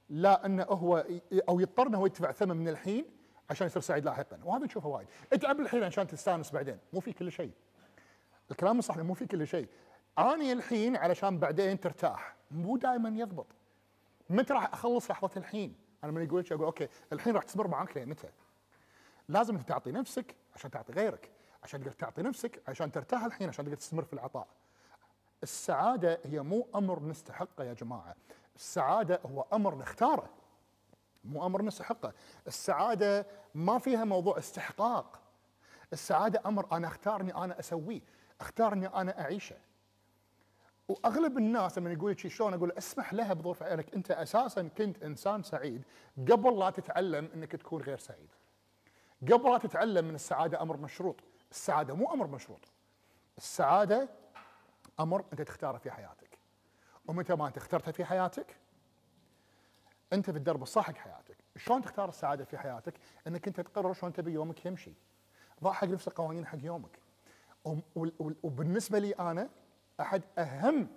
لا 0.09 0.47
إنه 0.47 0.63
هو 0.63 1.07
أو 1.49 1.61
يضطر 1.61 1.87
إنه 1.87 1.99
هو 1.99 2.07
يدفع 2.07 2.33
ثمن 2.33 2.57
من 2.57 2.69
الحين 2.69 3.16
عشان 3.51 3.67
يصير 3.67 3.83
سعيد 3.83 4.05
لاحقا. 4.05 4.41
وهذا 4.45 4.65
نشوفه 4.65 4.89
وايد. 4.89 5.09
اتعب 5.33 5.61
الحين 5.61 5.83
عشان 5.83 6.07
تستانس 6.07 6.51
بعدين 6.51 6.79
مو 6.93 7.01
في 7.01 7.13
كل 7.13 7.33
شيء. 7.33 7.53
الكلام 8.51 8.79
الصح 8.79 8.97
مو 8.97 9.15
في 9.15 9.27
كل 9.27 9.47
شيء. 9.47 9.69
أني 10.19 10.53
الحين 10.53 10.97
علشان 10.97 11.39
بعدين 11.39 11.81
ترتاح. 11.81 12.37
مو 12.51 12.77
دائما 12.77 13.09
يضبط. 13.09 13.47
متى 14.31 14.53
راح 14.53 14.73
أخلص 14.73 15.11
لحظة 15.11 15.31
الحين؟ 15.37 15.77
أنا 16.05 16.13
من 16.13 16.25
يقول 16.25 16.45
أقول 16.51 16.65
أوكي 16.65 16.89
الحين 17.13 17.35
راح 17.35 17.43
تصبر 17.43 17.69
معاك 17.69 17.99
متى؟ 17.99 18.29
لازم 19.29 19.57
أنت 19.57 19.69
تعطي 19.69 19.93
نفسك 19.93 20.35
عشان 20.55 20.71
تعطي 20.71 20.93
غيرك. 20.93 21.31
عشان 21.63 21.81
تقدر 21.81 21.93
تعطي 21.93 22.23
نفسك 22.23 22.63
عشان 22.69 22.93
ترتاح 22.93 23.25
الحين 23.25 23.49
عشان 23.49 23.65
تقدر 23.65 23.77
تستمر 23.77 24.05
في 24.05 24.13
العطاء. 24.13 24.47
السعادة 25.43 26.21
هي 26.25 26.41
مو 26.41 26.69
أمر 26.75 27.03
نستحقه 27.03 27.65
يا 27.65 27.73
جماعة. 27.73 28.15
السعادة 28.57 29.21
هو 29.27 29.47
أمر 29.53 29.75
نختاره. 29.75 30.31
مو 31.27 31.47
أمر 31.47 31.63
نستحقه. 31.63 32.13
السعادة 32.47 33.27
ما 33.55 33.79
فيها 33.79 34.05
موضوع 34.05 34.39
استحقاق. 34.39 35.21
السعادة 35.93 36.43
أمر 36.47 36.67
أنا 36.73 36.87
اختار 36.87 37.21
اني 37.21 37.35
أنا 37.35 37.61
أسويه 37.61 38.01
اختار 38.41 38.73
اني 38.73 38.87
أنا 38.87 39.21
أعيشه. 39.21 39.57
وأغلب 40.89 41.39
الناس 41.39 41.79
لما 41.79 41.93
يقول 41.93 42.21
شي 42.21 42.29
شلون 42.29 42.55
أقول؟ 42.55 42.73
اسمح 42.73 43.13
لها 43.15 43.33
بظروف 43.33 43.63
عينك 43.63 43.95
أنت 43.95 44.11
أساسا 44.11 44.69
كنت 44.69 45.03
إنسان 45.03 45.43
سعيد 45.43 45.83
قبل 46.19 46.59
لا 46.59 46.71
تتعلم 46.71 47.31
إنك 47.35 47.53
تكون 47.53 47.83
غير 47.83 47.99
سعيد. 47.99 48.29
قبل 49.23 49.53
لا 49.53 49.59
تتعلم 49.59 50.05
من 50.05 50.15
السعادة 50.15 50.63
أمر 50.63 50.77
مشروط. 50.77 51.21
السعادة 51.51 51.95
مو 51.95 52.13
أمر 52.13 52.27
مشروط. 52.27 52.61
السعادة 53.39 54.09
أمر 55.01 55.25
أنت 55.33 55.43
تختاره 55.43 55.79
في 55.79 55.91
حياتك. 55.91 56.39
ومتى 57.09 57.35
ما 57.35 57.47
أنت 57.47 57.57
اخترتها 57.57 57.93
في 57.93 58.05
حياتك؟ 58.05 58.57
أنت 60.13 60.31
في 60.31 60.37
الدرب 60.37 60.63
الصح 60.63 60.87
حق 60.87 60.97
حياتك 60.97 61.37
شلون 61.57 61.83
تختار 61.83 62.09
السعادة 62.09 62.45
في 62.45 62.59
حياتك 62.59 62.95
إنك 63.27 63.49
أنت 63.49 63.61
تقرر 63.61 63.93
شلون 63.93 64.13
تبي 64.13 64.33
يومك 64.33 64.67
يمشي 64.67 64.93
ضع 65.63 65.73
حق 65.73 65.87
نفسك 65.89 66.13
قوانين 66.13 66.47
حق 66.47 66.59
يومك 66.63 66.99
وبالنسبة 68.43 68.99
لي 68.99 69.13
أنا 69.13 69.49
أحد 70.01 70.23
أهم 70.39 70.89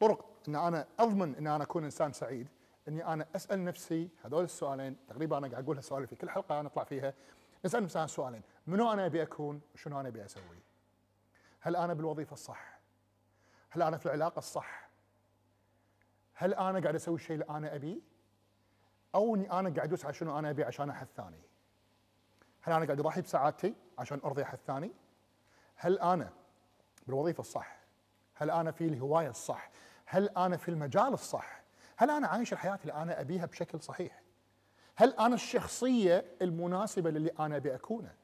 طرق 0.00 0.26
إن 0.48 0.56
أنا 0.56 0.86
أضمن 0.98 1.34
إن 1.34 1.46
أنا 1.46 1.64
أكون 1.64 1.84
إنسان 1.84 2.12
سعيد 2.12 2.48
إني 2.88 3.06
أنا 3.06 3.26
أسأل 3.36 3.64
نفسي 3.64 4.08
هذول 4.24 4.44
السؤالين 4.44 4.96
تقريبا 5.08 5.38
أنا 5.38 5.48
قاعد 5.48 5.64
أقول 5.64 5.76
هالسؤال 5.76 6.06
في 6.06 6.16
كل 6.16 6.30
حلقة 6.30 6.60
أنا 6.60 6.68
أطلع 6.68 6.84
فيها 6.84 7.14
نسأل 7.64 7.82
نفسنا 7.82 8.04
السؤالين 8.04 8.42
منو 8.66 8.92
أنا 8.92 9.06
أبي 9.06 9.22
أكون 9.22 9.60
وشنو 9.74 10.00
أنا 10.00 10.08
أبي 10.08 10.24
أسوي؟ 10.24 10.58
هل 11.60 11.76
أنا 11.76 11.94
بالوظيفة 11.94 12.32
الصح؟ 12.32 12.80
هل 13.70 13.82
أنا 13.82 13.96
في 13.96 14.06
العلاقة 14.06 14.38
الصح؟ 14.38 14.88
هل 16.34 16.54
أنا 16.54 16.80
قاعد 16.80 16.94
أسوي 16.94 17.14
الشيء 17.14 17.34
اللي 17.34 17.46
أنا 17.50 17.74
أبيه؟ 17.74 18.00
أو 19.14 19.34
إني 19.34 19.52
أنا 19.52 19.68
قاعد 19.74 19.78
أدوس 19.78 20.04
على 20.04 20.14
شنو 20.14 20.38
أنا 20.38 20.50
أبي 20.50 20.64
عشان 20.64 20.90
أحد 20.90 21.06
ثاني؟ 21.16 21.40
هل 22.62 22.72
أنا 22.72 22.84
قاعد 22.84 23.00
أضحي 23.00 23.20
بسعادتي 23.20 23.74
عشان 23.98 24.20
أرضي 24.24 24.42
أحد 24.42 24.58
ثاني؟ 24.66 24.90
هل 25.76 25.98
أنا 25.98 26.30
بالوظيفة 27.06 27.40
الصح؟ 27.40 27.78
هل 28.34 28.50
أنا 28.50 28.70
في 28.70 28.84
الهواية 28.84 29.28
الصح؟ 29.30 29.70
هل 30.06 30.28
أنا 30.28 30.56
في 30.56 30.68
المجال 30.68 31.12
الصح؟ 31.12 31.62
هل 31.96 32.10
أنا 32.10 32.28
عايش 32.28 32.52
الحياة 32.52 32.78
اللي 32.82 32.92
أنا 32.92 33.20
أبيها 33.20 33.46
بشكل 33.46 33.80
صحيح؟ 33.80 34.22
هل 34.96 35.12
أنا 35.14 35.34
الشخصية 35.34 36.24
المناسبة 36.42 37.10
للي 37.10 37.30
أنا 37.40 37.56
أبي 37.56 37.74
أكونه؟ 37.74 38.14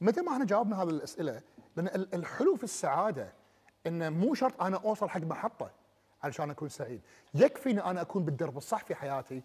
متى 0.00 0.20
ما 0.20 0.32
إحنا 0.32 0.44
جاوبنا 0.44 0.82
هذه 0.82 0.88
الأسئلة 0.90 1.42
لأن 1.76 1.86
ال- 1.86 2.14
الحلو 2.14 2.56
في 2.56 2.64
السعادة 2.64 3.32
إنه 3.86 4.08
مو 4.08 4.34
شرط 4.34 4.62
أنا 4.62 4.76
أوصل 4.76 5.08
حق 5.08 5.20
محطة 5.20 5.70
علشان 6.22 6.50
أكون 6.50 6.68
سعيد، 6.68 7.00
يكفي 7.34 7.70
إن 7.70 7.78
أنا 7.78 8.00
أكون 8.00 8.24
بالدرب 8.24 8.56
الصح 8.56 8.84
في 8.84 8.94
حياتي 8.94 9.42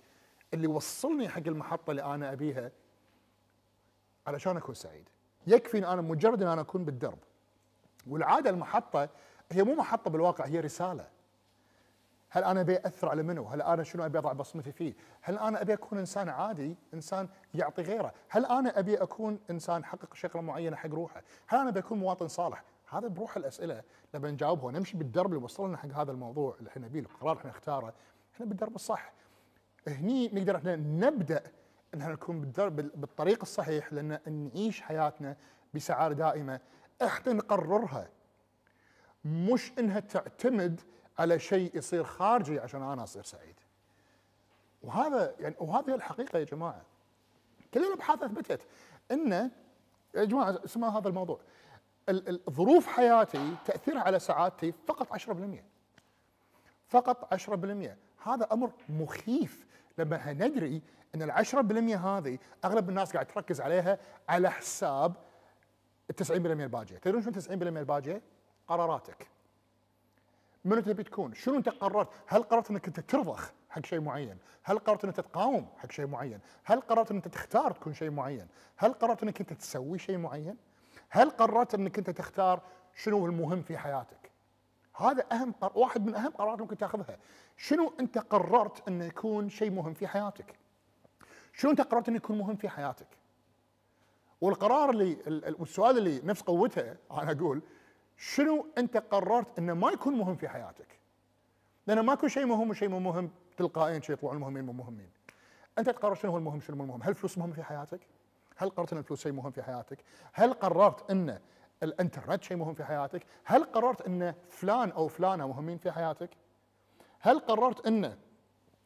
اللي 0.53 0.67
وصلني 0.67 1.29
حق 1.29 1.47
المحطة 1.47 1.91
اللي 1.91 2.03
أنا 2.03 2.33
أبيها 2.33 2.71
علشان 4.27 4.57
اكون 4.57 4.75
سعيد. 4.75 5.09
يكفي 5.47 5.77
إن 5.77 5.83
أنا 5.83 6.01
مجرد 6.01 6.41
إن 6.41 6.47
أنا 6.47 6.61
أكون 6.61 6.85
بالدرب. 6.85 7.19
والعادة 8.07 8.49
المحطة 8.49 9.09
هي 9.51 9.63
مو 9.63 9.75
محطة 9.75 10.11
بالواقع 10.11 10.45
هي 10.45 10.59
رسالة. 10.59 11.07
هل 12.29 12.43
أنا 12.43 12.61
أبي 12.61 12.77
أثر 12.77 13.09
على 13.09 13.23
منو؟ 13.23 13.43
هل 13.43 13.61
أنا 13.61 13.83
شنو 13.83 14.05
أبي 14.05 14.17
أضع 14.17 14.33
بصمتي 14.33 14.71
فيه؟ 14.71 14.93
هل 15.21 15.37
أنا 15.37 15.61
أبي 15.61 15.73
أكون 15.73 15.97
إنسان 15.97 16.29
عادي، 16.29 16.77
إنسان 16.93 17.29
يعطي 17.53 17.81
غيره؟ 17.81 18.13
هل 18.29 18.45
أنا 18.45 18.79
أبي 18.79 18.95
أكون 18.95 19.39
إنسان 19.49 19.85
حقق 19.85 20.13
شغله 20.13 20.41
معينه 20.41 20.75
حق 20.75 20.89
روحه؟ 20.89 21.23
هل 21.47 21.59
أنا 21.59 21.69
أبي 21.69 21.79
أكون 21.79 21.99
مواطن 21.99 22.27
صالح؟ 22.27 22.63
هذا 22.89 23.07
بروح 23.07 23.37
الأسئلة 23.37 23.83
لما 24.13 24.31
نجاوبها 24.31 24.65
ونمشي 24.65 24.97
بالدرب 24.97 25.33
اللي 25.33 25.43
وصلنا 25.43 25.77
حق 25.77 25.89
هذا 25.89 26.11
الموضوع 26.11 26.55
اللي 26.59 26.69
إحنا 26.69 26.85
نبيه 26.87 26.99
القرار 26.99 27.31
اللي 27.31 27.39
إحنا 27.39 27.51
نختاره، 27.51 27.93
إحنا 28.35 28.45
بالدرب 28.45 28.75
الصح. 28.75 29.13
هني 29.87 30.27
نقدر 30.27 30.55
إحنا 30.55 30.75
نبدأ 30.75 31.43
إن 31.93 32.01
إحنا 32.01 32.13
نكون 32.13 32.41
بالطريق 32.95 33.39
الصحيح 33.41 33.93
لأن 33.93 34.19
نعيش 34.27 34.81
حياتنا 34.81 35.37
بسعادة 35.73 36.15
دائمة 36.15 36.59
إحنا 37.01 37.33
نقررها 37.33 38.09
مش 39.25 39.71
إنها 39.79 39.99
تعتمد 39.99 40.81
على 41.19 41.39
شيء 41.39 41.77
يصير 41.77 42.03
خارجي 42.03 42.59
عشان 42.59 42.81
أنا 42.81 43.03
أصير 43.03 43.23
سعيد. 43.23 43.55
وهذا 44.83 45.35
يعني 45.39 45.55
وهذه 45.59 45.95
الحقيقة 45.95 46.39
يا 46.39 46.43
جماعة. 46.43 46.81
كل 47.73 47.83
الابحاث 47.83 48.23
أثبتت 48.23 48.61
ان 49.11 49.31
يا 50.15 50.23
جماعة 50.23 50.59
اسمعوا 50.65 50.99
هذا 50.99 51.07
الموضوع. 51.09 51.39
ال- 52.09 52.29
ال- 52.29 52.41
ظروف 52.49 52.87
حياتي 52.87 53.55
تأثيرها 53.65 54.01
على 54.01 54.19
سعادتي 54.19 54.73
فقط 54.87 55.13
10%. 55.13 55.63
فقط 56.87 57.33
10% 57.33 57.97
هذا 58.23 58.47
أمر 58.53 58.71
مخيف 58.89 59.65
لما 59.97 60.33
ندري 60.33 60.81
إن 61.15 61.21
ال 61.21 61.45
10% 61.45 61.55
هذه 61.95 62.37
أغلب 62.65 62.89
الناس 62.89 63.13
قاعد 63.13 63.25
تركز 63.25 63.61
عليها 63.61 63.99
على 64.29 64.51
حساب 64.51 65.15
ال 66.09 66.15
90% 66.15 66.31
الباقيه، 66.31 66.97
تدرون 66.97 67.21
شنو 67.21 67.33
90% 67.33 67.51
الباقيه؟ 67.51 68.21
قراراتك. 68.67 69.27
منو 70.65 70.81
تبي 70.81 71.03
تكون؟ 71.03 71.33
شنو 71.33 71.57
أنت 71.57 71.69
قررت؟ 71.69 72.09
هل 72.27 72.43
قررت 72.43 72.71
إنك 72.71 72.87
أنت 72.87 72.99
ترضخ 72.99 73.51
حق 73.69 73.85
شيء 73.85 73.99
معين؟ 73.99 74.37
هل 74.63 74.79
قررت 74.79 75.05
إنك 75.05 75.15
تقاوم 75.15 75.67
حق 75.77 75.91
شيء 75.91 76.07
معين؟ 76.07 76.39
هل 76.63 76.81
قررت 76.81 77.11
إنك 77.11 77.25
تختار 77.25 77.71
تكون 77.71 77.93
شيء 77.93 78.09
معين؟ 78.09 78.47
هل 78.77 78.93
قررت 78.93 79.23
إنك 79.23 79.39
أنت 79.39 79.53
تسوي 79.53 79.99
شيء 79.99 80.17
معين؟ 80.17 80.57
هل 81.09 81.29
قررت 81.29 81.73
إنك 81.75 81.97
أنت 81.97 82.09
تختار 82.09 82.61
شنو 82.95 83.25
المهم 83.25 83.61
في 83.61 83.77
حياتك؟ 83.77 84.26
هذا 84.97 85.25
أهم 85.31 85.51
قر... 85.51 85.71
واحد 85.75 86.05
من 86.05 86.15
أهم 86.15 86.31
قرارات 86.31 86.59
ممكن 86.61 86.77
تأخذها. 86.77 87.17
شنو 87.57 87.93
أنت 87.99 88.17
قررت 88.17 88.87
انه 88.87 89.05
يكون 89.05 89.49
شيء 89.49 89.71
مهم 89.71 89.93
في 89.93 90.07
حياتك؟ 90.07 90.55
شنو 91.53 91.71
أنت 91.71 91.81
قررت 91.81 92.07
انه 92.07 92.17
يكون 92.17 92.37
مهم 92.37 92.55
في 92.55 92.69
حياتك؟ 92.69 93.07
والقرار 94.41 94.89
اللي 94.89 95.11
ال- 95.13 95.45
ال- 95.45 95.55
والسؤال 95.59 95.97
اللي 95.97 96.21
نفس 96.23 96.41
قوته 96.41 96.95
أنا 97.11 97.31
أقول 97.31 97.61
شنو 98.17 98.67
أنت 98.77 98.97
قررت 98.97 99.59
أنه 99.59 99.73
ما 99.73 99.91
يكون 99.91 100.13
مهم 100.13 100.35
في 100.35 100.47
حياتك؟ 100.49 100.87
لأن 101.87 101.99
ماكو 101.99 102.27
شيء 102.27 102.45
مهم 102.45 102.69
وشيء 102.69 102.89
مو 102.89 102.99
مهم 102.99 103.31
تلقائيا 103.57 103.99
شيء 103.99 104.13
يطلعون 104.15 104.37
مهمين 104.37 104.65
مو 104.65 104.73
مهمين. 104.73 105.09
أنت 105.77 105.89
تقرر 105.89 106.15
شنو 106.15 106.31
هو 106.31 106.37
المهم 106.37 106.59
شنو 106.59 106.75
مو 106.77 106.83
المهم؟ 106.83 107.03
هل 107.03 107.09
الفلوس 107.09 107.37
مهمه 107.37 107.53
في 107.53 107.63
حياتك؟ 107.63 107.99
هل 108.57 108.69
قررت 108.69 108.93
أن 108.93 108.99
الفلوس 108.99 109.23
شيء 109.23 109.31
مهم 109.31 109.51
في 109.51 109.63
حياتك؟ 109.63 109.97
هل 110.33 110.53
قررت 110.53 111.11
ان 111.11 111.39
الانترنت 111.83 112.43
شيء 112.43 112.57
مهم 112.57 112.73
في 112.73 112.83
حياتك؟ 112.83 113.25
هل 113.43 113.63
قررت 113.63 114.01
إن 114.01 114.35
فلان 114.49 114.91
أو 114.91 115.07
فلانة 115.07 115.47
مهمين 115.47 115.77
في 115.77 115.91
حياتك؟ 115.91 116.29
هل 117.19 117.39
قررت 117.39 117.85
إن 117.87 118.17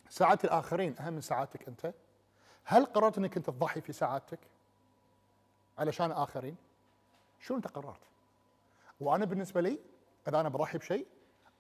سعاده 0.10 0.40
الآخرين 0.44 0.98
أهم 1.00 1.14
من 1.14 1.22
سعادتك 1.22 1.68
أنت؟ 1.68 1.94
هل 2.64 2.86
قررت 2.86 3.18
إنك 3.18 3.38
أنت 3.38 3.50
تضحي 3.50 3.82
في 3.82 3.94
سعادتك 3.94 4.40
علشان 5.78 6.12
آخرين؟ 6.12 6.56
شنو 7.40 7.58
أنت 7.58 7.68
قررت؟ 7.68 8.02
وأنا 9.00 9.26
بالنسبة 9.26 9.62
لي 9.62 9.80
إذا 10.28 10.40
أنا 10.40 10.50
بضحي 10.50 10.78
بشيء 10.78 11.08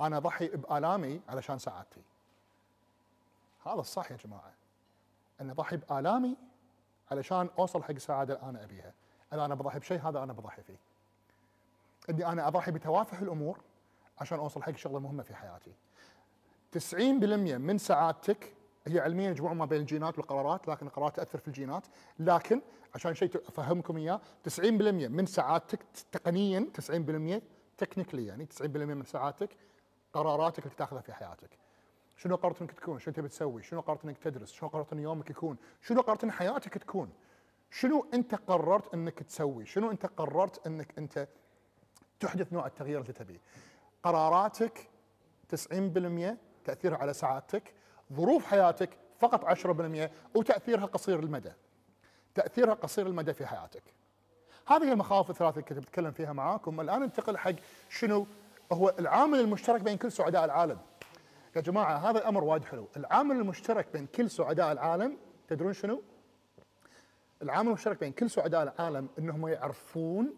أنا 0.01 0.17
اضحي 0.17 0.47
بآلامي 0.47 1.21
علشان 1.29 1.59
سعادتي 1.59 2.01
هذا 3.65 3.79
الصح 3.79 4.11
يا 4.11 4.17
جماعة. 4.17 4.53
إن 5.41 5.49
أضحي 5.49 5.77
بآلامي 5.77 6.37
علشان 7.11 7.49
أوصل 7.59 7.83
حق 7.83 7.91
السعاده 7.91 8.33
اللي 8.35 8.49
أنا 8.49 8.63
أبيها. 8.63 8.93
إذا 9.33 9.45
أنا 9.45 9.55
بضحي 9.55 9.79
بشيء 9.79 9.99
هذا 10.01 10.23
أنا 10.23 10.33
بضحي 10.33 10.63
فيه. 10.63 10.77
إني 12.09 12.25
أنا 12.25 12.47
أضحي 12.47 12.71
بتوافه 12.71 13.21
الأمور 13.21 13.59
عشان 14.17 14.39
أوصل 14.39 14.63
حق 14.63 14.75
شغلة 14.75 14.99
مهمة 14.99 15.23
في 15.23 15.35
حياتي 15.35 15.73
90% 16.79 16.95
من 17.57 17.77
سعادتك 17.77 18.53
هي 18.87 18.99
علميا 18.99 19.29
يجمعون 19.29 19.57
ما 19.57 19.65
بين 19.65 19.81
الجينات 19.81 20.17
والقرارات 20.17 20.67
لكن 20.67 20.87
القرارات 20.87 21.15
تأثر 21.15 21.39
في 21.39 21.47
الجينات 21.47 21.87
لكن 22.19 22.61
عشان 22.95 23.13
شيء 23.13 23.41
أفهمكم 23.47 23.97
إياه 23.97 24.21
90% 24.49 24.61
من 24.63 25.25
سعادتك 25.25 25.79
تقنيا 26.11 26.67
90% 26.91 27.41
تكنيكلي 27.77 28.25
يعني 28.25 28.47
90% 28.61 28.65
من 28.65 29.05
سعادتك 29.05 29.49
قراراتك 30.13 30.63
اللي 30.65 30.75
تأخذها 30.75 31.01
في 31.01 31.13
حياتك 31.13 31.49
شنو 32.17 32.35
قررت 32.35 32.61
إنك 32.61 32.71
تكون؟ 32.71 32.99
شنو 32.99 33.13
تبي 33.13 33.27
تسوي؟ 33.27 33.63
شنو 33.63 33.81
قررت 33.81 34.05
إنك 34.05 34.17
تدرس؟ 34.17 34.51
شنو 34.51 34.69
قررت 34.69 34.93
إن 34.93 34.99
يومك 34.99 35.29
يكون؟ 35.29 35.57
شنو 35.81 36.01
قررت 36.01 36.23
إن 36.23 36.31
حياتك 36.31 36.77
تكون؟ 36.77 37.09
شنو 37.71 38.05
أنت 38.13 38.35
قررت 38.35 38.93
إنك 38.93 39.23
تسوي؟ 39.23 39.65
شنو 39.65 39.91
أنت 39.91 40.05
قررت 40.05 40.67
إنك 40.67 40.93
أنت 40.97 41.27
تحدث 42.21 42.53
نوع 42.53 42.67
التغيير 42.67 43.01
اللي 43.01 43.13
تبيه؟ 43.13 43.39
قراراتك 44.03 44.89
90% 45.55 46.37
تأثيرها 46.65 46.97
على 46.97 47.13
سعادتك، 47.13 47.73
ظروف 48.13 48.45
حياتك 48.45 48.89
فقط 49.19 49.45
10% 49.45 50.11
وتأثيرها 50.35 50.85
قصير 50.85 51.19
المدى. 51.19 51.51
تأثيرها 52.35 52.73
قصير 52.73 53.07
المدى 53.07 53.33
في 53.33 53.45
حياتك. 53.45 53.83
هذه 54.67 54.91
المخاوف 54.91 55.29
الثلاثه 55.29 55.53
اللي 55.53 55.69
كنت 55.69 55.77
بتكلم 55.77 56.11
فيها 56.11 56.33
معاكم. 56.33 56.81
الآن 56.81 57.01
ننتقل 57.01 57.37
حق 57.37 57.55
شنو 57.89 58.27
هو 58.71 58.95
العامل 58.99 59.39
المشترك 59.39 59.81
بين 59.81 59.97
كل 59.97 60.11
سعداء 60.11 60.45
العالم. 60.45 60.79
يا 61.55 61.61
جماعة 61.61 61.97
هذا 62.09 62.19
الأمر 62.19 62.43
وايد 62.43 62.63
حلو. 62.63 62.87
العامل 62.97 63.35
المشترك 63.35 63.87
بين 63.93 64.05
كل 64.05 64.29
سعداء 64.29 64.71
العالم 64.71 65.17
تدرون 65.47 65.73
شنو؟ 65.73 66.01
العامل 67.41 67.67
المشترك 67.67 67.99
بين 67.99 68.11
كل 68.11 68.29
سعداء 68.29 68.63
العالم 68.63 69.09
إنهم 69.19 69.47
يعرفون 69.47 70.33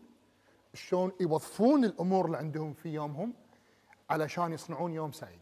شلون 0.73 1.11
يوظفون 1.19 1.85
الأمور 1.85 2.25
اللي 2.25 2.37
عندهم 2.37 2.73
في 2.73 2.89
يومهم 2.89 3.33
علشان 4.09 4.53
يصنعون 4.53 4.93
يوم 4.93 5.11
سعيد. 5.11 5.39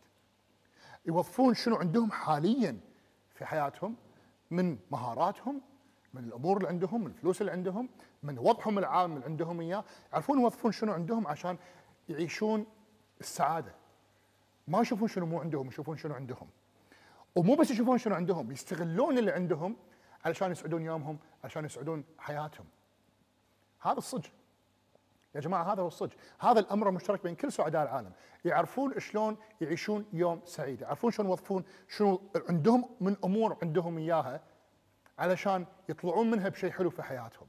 يوظفون 1.06 1.54
شنو 1.54 1.76
عندهم 1.76 2.12
حاليا 2.12 2.80
في 3.36 3.46
حياتهم 3.46 3.96
من 4.52 4.78
مهاراتهم 4.92 5.62
من 6.14 6.24
الأمور 6.24 6.58
اللي 6.58 6.68
عندهم 6.68 7.02
من 7.02 7.08
الفلوس 7.08 7.42
اللي 7.42 7.52
عندهم 7.52 7.90
من 8.24 8.40
وضعهم 8.40 8.80
العام 8.80 9.14
اللي 9.14 9.26
عندهم 9.26 9.62
إياه. 9.62 9.84
يعرفون 10.14 10.40
يوظفون 10.40 10.72
شنو 10.72 10.94
عندهم 10.94 11.28
عشان 11.28 11.58
يعيشون 12.10 12.66
السعادة. 13.20 13.76
ما 14.68 14.82
يشوفون 14.82 15.08
شنو 15.08 15.26
مو 15.26 15.40
عندهم 15.40 15.68
يشوفون 15.68 15.98
شنو 15.98 16.14
عندهم. 16.14 16.50
ومو 17.36 17.56
بس 17.56 17.72
يشوفون 17.72 17.98
شنو 17.98 18.16
عندهم 18.16 18.52
يستغلون 18.52 19.18
اللي 19.18 19.32
عندهم 19.32 19.76
علشان 20.26 20.52
يسعدون 20.52 20.82
يومهم 20.82 21.20
علشان 21.44 21.66
يسعدون 21.66 22.04
حياتهم. 22.18 22.66
هذا 23.80 23.98
الصدق. 23.98 24.30
يا 25.36 25.40
جماعة 25.40 25.74
هذا 25.74 25.82
هو 25.82 25.88
الصدق. 25.88 26.16
هذا 26.40 26.60
الأمر 26.60 26.90
المشترك 26.90 27.24
بين 27.24 27.36
كل 27.36 27.52
سعداء 27.52 27.84
العالم. 27.84 28.12
يعرفون 28.46 29.00
شلون 29.00 29.38
يعيشون 29.62 30.06
يوم 30.14 30.42
سعيد 30.46 30.82
يعرفون 30.82 31.12
شلون 31.12 31.30
يوظفون 31.30 31.64
شنو 31.88 32.22
عندهم 32.50 32.90
من 33.02 33.18
أمور 33.24 33.58
عندهم 33.64 33.98
إياها 33.98 34.42
علشان 35.20 35.66
يطلعون 35.90 36.32
منها 36.32 36.50
بشيء 36.50 36.72
حلو 36.72 36.90
في 36.90 37.04
حياتهم. 37.04 37.48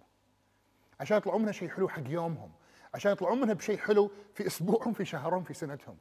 عشان 1.01 1.17
يطلعون 1.17 1.43
منها 1.43 1.53
شيء 1.53 1.69
حلو 1.69 1.89
حق 1.89 2.03
يومهم. 2.07 2.53
عشان 2.95 3.13
يطلعون 3.13 3.41
منها 3.41 3.55
بشيء 3.55 3.79
حلو 3.79 4.11
في 4.35 4.47
أسبوعهم 4.47 4.93
في 4.93 5.05
شهرهم 5.05 5.43
في 5.43 5.55
سنتهم. 5.55 5.97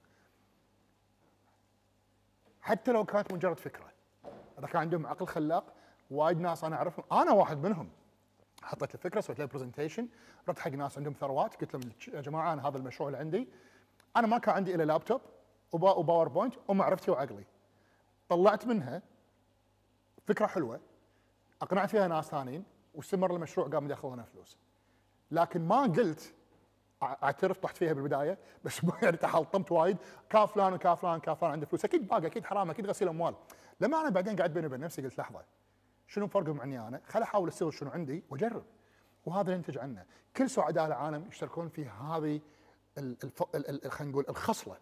حتى 2.61 2.91
لو 2.91 3.05
كانت 3.05 3.33
مجرد 3.33 3.59
فكرة. 3.59 3.91
إذا 4.59 4.67
كان 4.67 4.81
عندهم 4.81 5.07
عقل 5.07 5.27
خلاق 5.27 5.73
وايد 6.11 6.39
ناس 6.39 6.63
أنا 6.63 6.75
أعرفهم. 6.75 7.05
أنا 7.11 7.31
واحد 7.31 7.57
منهم. 7.57 7.89
حطيت 8.63 8.95
الفكرة 8.95 9.21
سويت 9.21 9.39
لها 9.39 9.47
presentation 9.47 10.07
رحت 10.49 10.59
حق 10.59 10.71
ناس 10.71 10.97
عندهم 10.97 11.13
ثروات 11.13 11.55
قلت 11.55 11.73
لهم 11.73 11.91
يا 12.13 12.21
جماعة 12.21 12.53
أنا 12.53 12.67
هذا 12.67 12.77
المشروع 12.77 13.09
اللي 13.09 13.19
عندي. 13.19 13.47
أنا 14.17 14.27
ما 14.27 14.37
كان 14.37 14.55
عندي 14.55 14.75
إلا 14.75 14.83
لابتوب 14.83 15.21
وبا- 15.71 15.93
و 15.97 16.03
PowerPoint 16.03 16.53
ومعرفتي 16.67 17.11
وعقلي 17.11 17.43
طلعت 18.29 18.65
منها 18.67 19.01
فكرة 20.27 20.45
حلوة 20.45 20.79
أقنعت 21.61 21.89
فيها 21.89 22.07
ناس 22.07 22.25
ثانيين 22.29 22.63
واستمر 22.95 23.35
المشروع 23.35 23.67
قام 23.67 23.85
يدخلون 23.85 24.23
فلوس. 24.23 24.57
لكن 25.31 25.67
ما 25.67 25.81
قلت 25.81 26.33
أعترف 27.03 27.57
طحت 27.57 27.77
فيها 27.77 27.93
بالبداية 27.93 28.37
بس 28.63 28.81
يعني 29.03 29.17
تحلطمت 29.17 29.71
وايد. 29.71 29.97
كان 30.29 30.45
فلان 30.45 30.73
وكان 30.73 30.95
فلان 30.95 31.19
كان 31.19 31.35
فلان 31.35 31.51
عنده 31.51 31.65
فلوس. 31.65 31.85
أكيد 31.85 32.07
باقي 32.07 32.27
أكيد 32.27 32.45
حرام 32.45 32.69
أكيد 32.69 32.87
غسيل 32.87 33.07
أموال. 33.07 33.35
لما 33.79 34.01
أنا 34.01 34.09
بعدين 34.09 34.35
قعدت 34.35 34.51
بيني 34.53 34.67
وبين 34.67 34.79
نفسي 34.79 35.01
قلت 35.01 35.17
لحظة 35.17 35.43
شنو 36.11 36.27
فرقهم 36.27 36.61
عني 36.61 36.87
أنا؟ 36.87 37.01
خل 37.07 37.21
أحاول 37.21 37.47
استوعب 37.49 37.71
شنو 37.71 37.89
عندي 37.89 38.23
وأجرب. 38.29 38.63
وهذا 39.25 39.41
اللي 39.41 39.53
ينتج 39.55 39.77
عنه. 39.77 40.05
كل 40.37 40.49
سعداء 40.49 40.85
العالم 40.85 41.27
يشتركون 41.27 41.69
في 41.69 41.85
هذه 41.85 42.41
ال- 42.97 43.17
الف... 43.23 43.43
ال- 43.55 43.85
ال- 43.85 43.91
خلينا 43.91 44.11
نقول 44.11 44.25
الخصلة. 44.29 44.77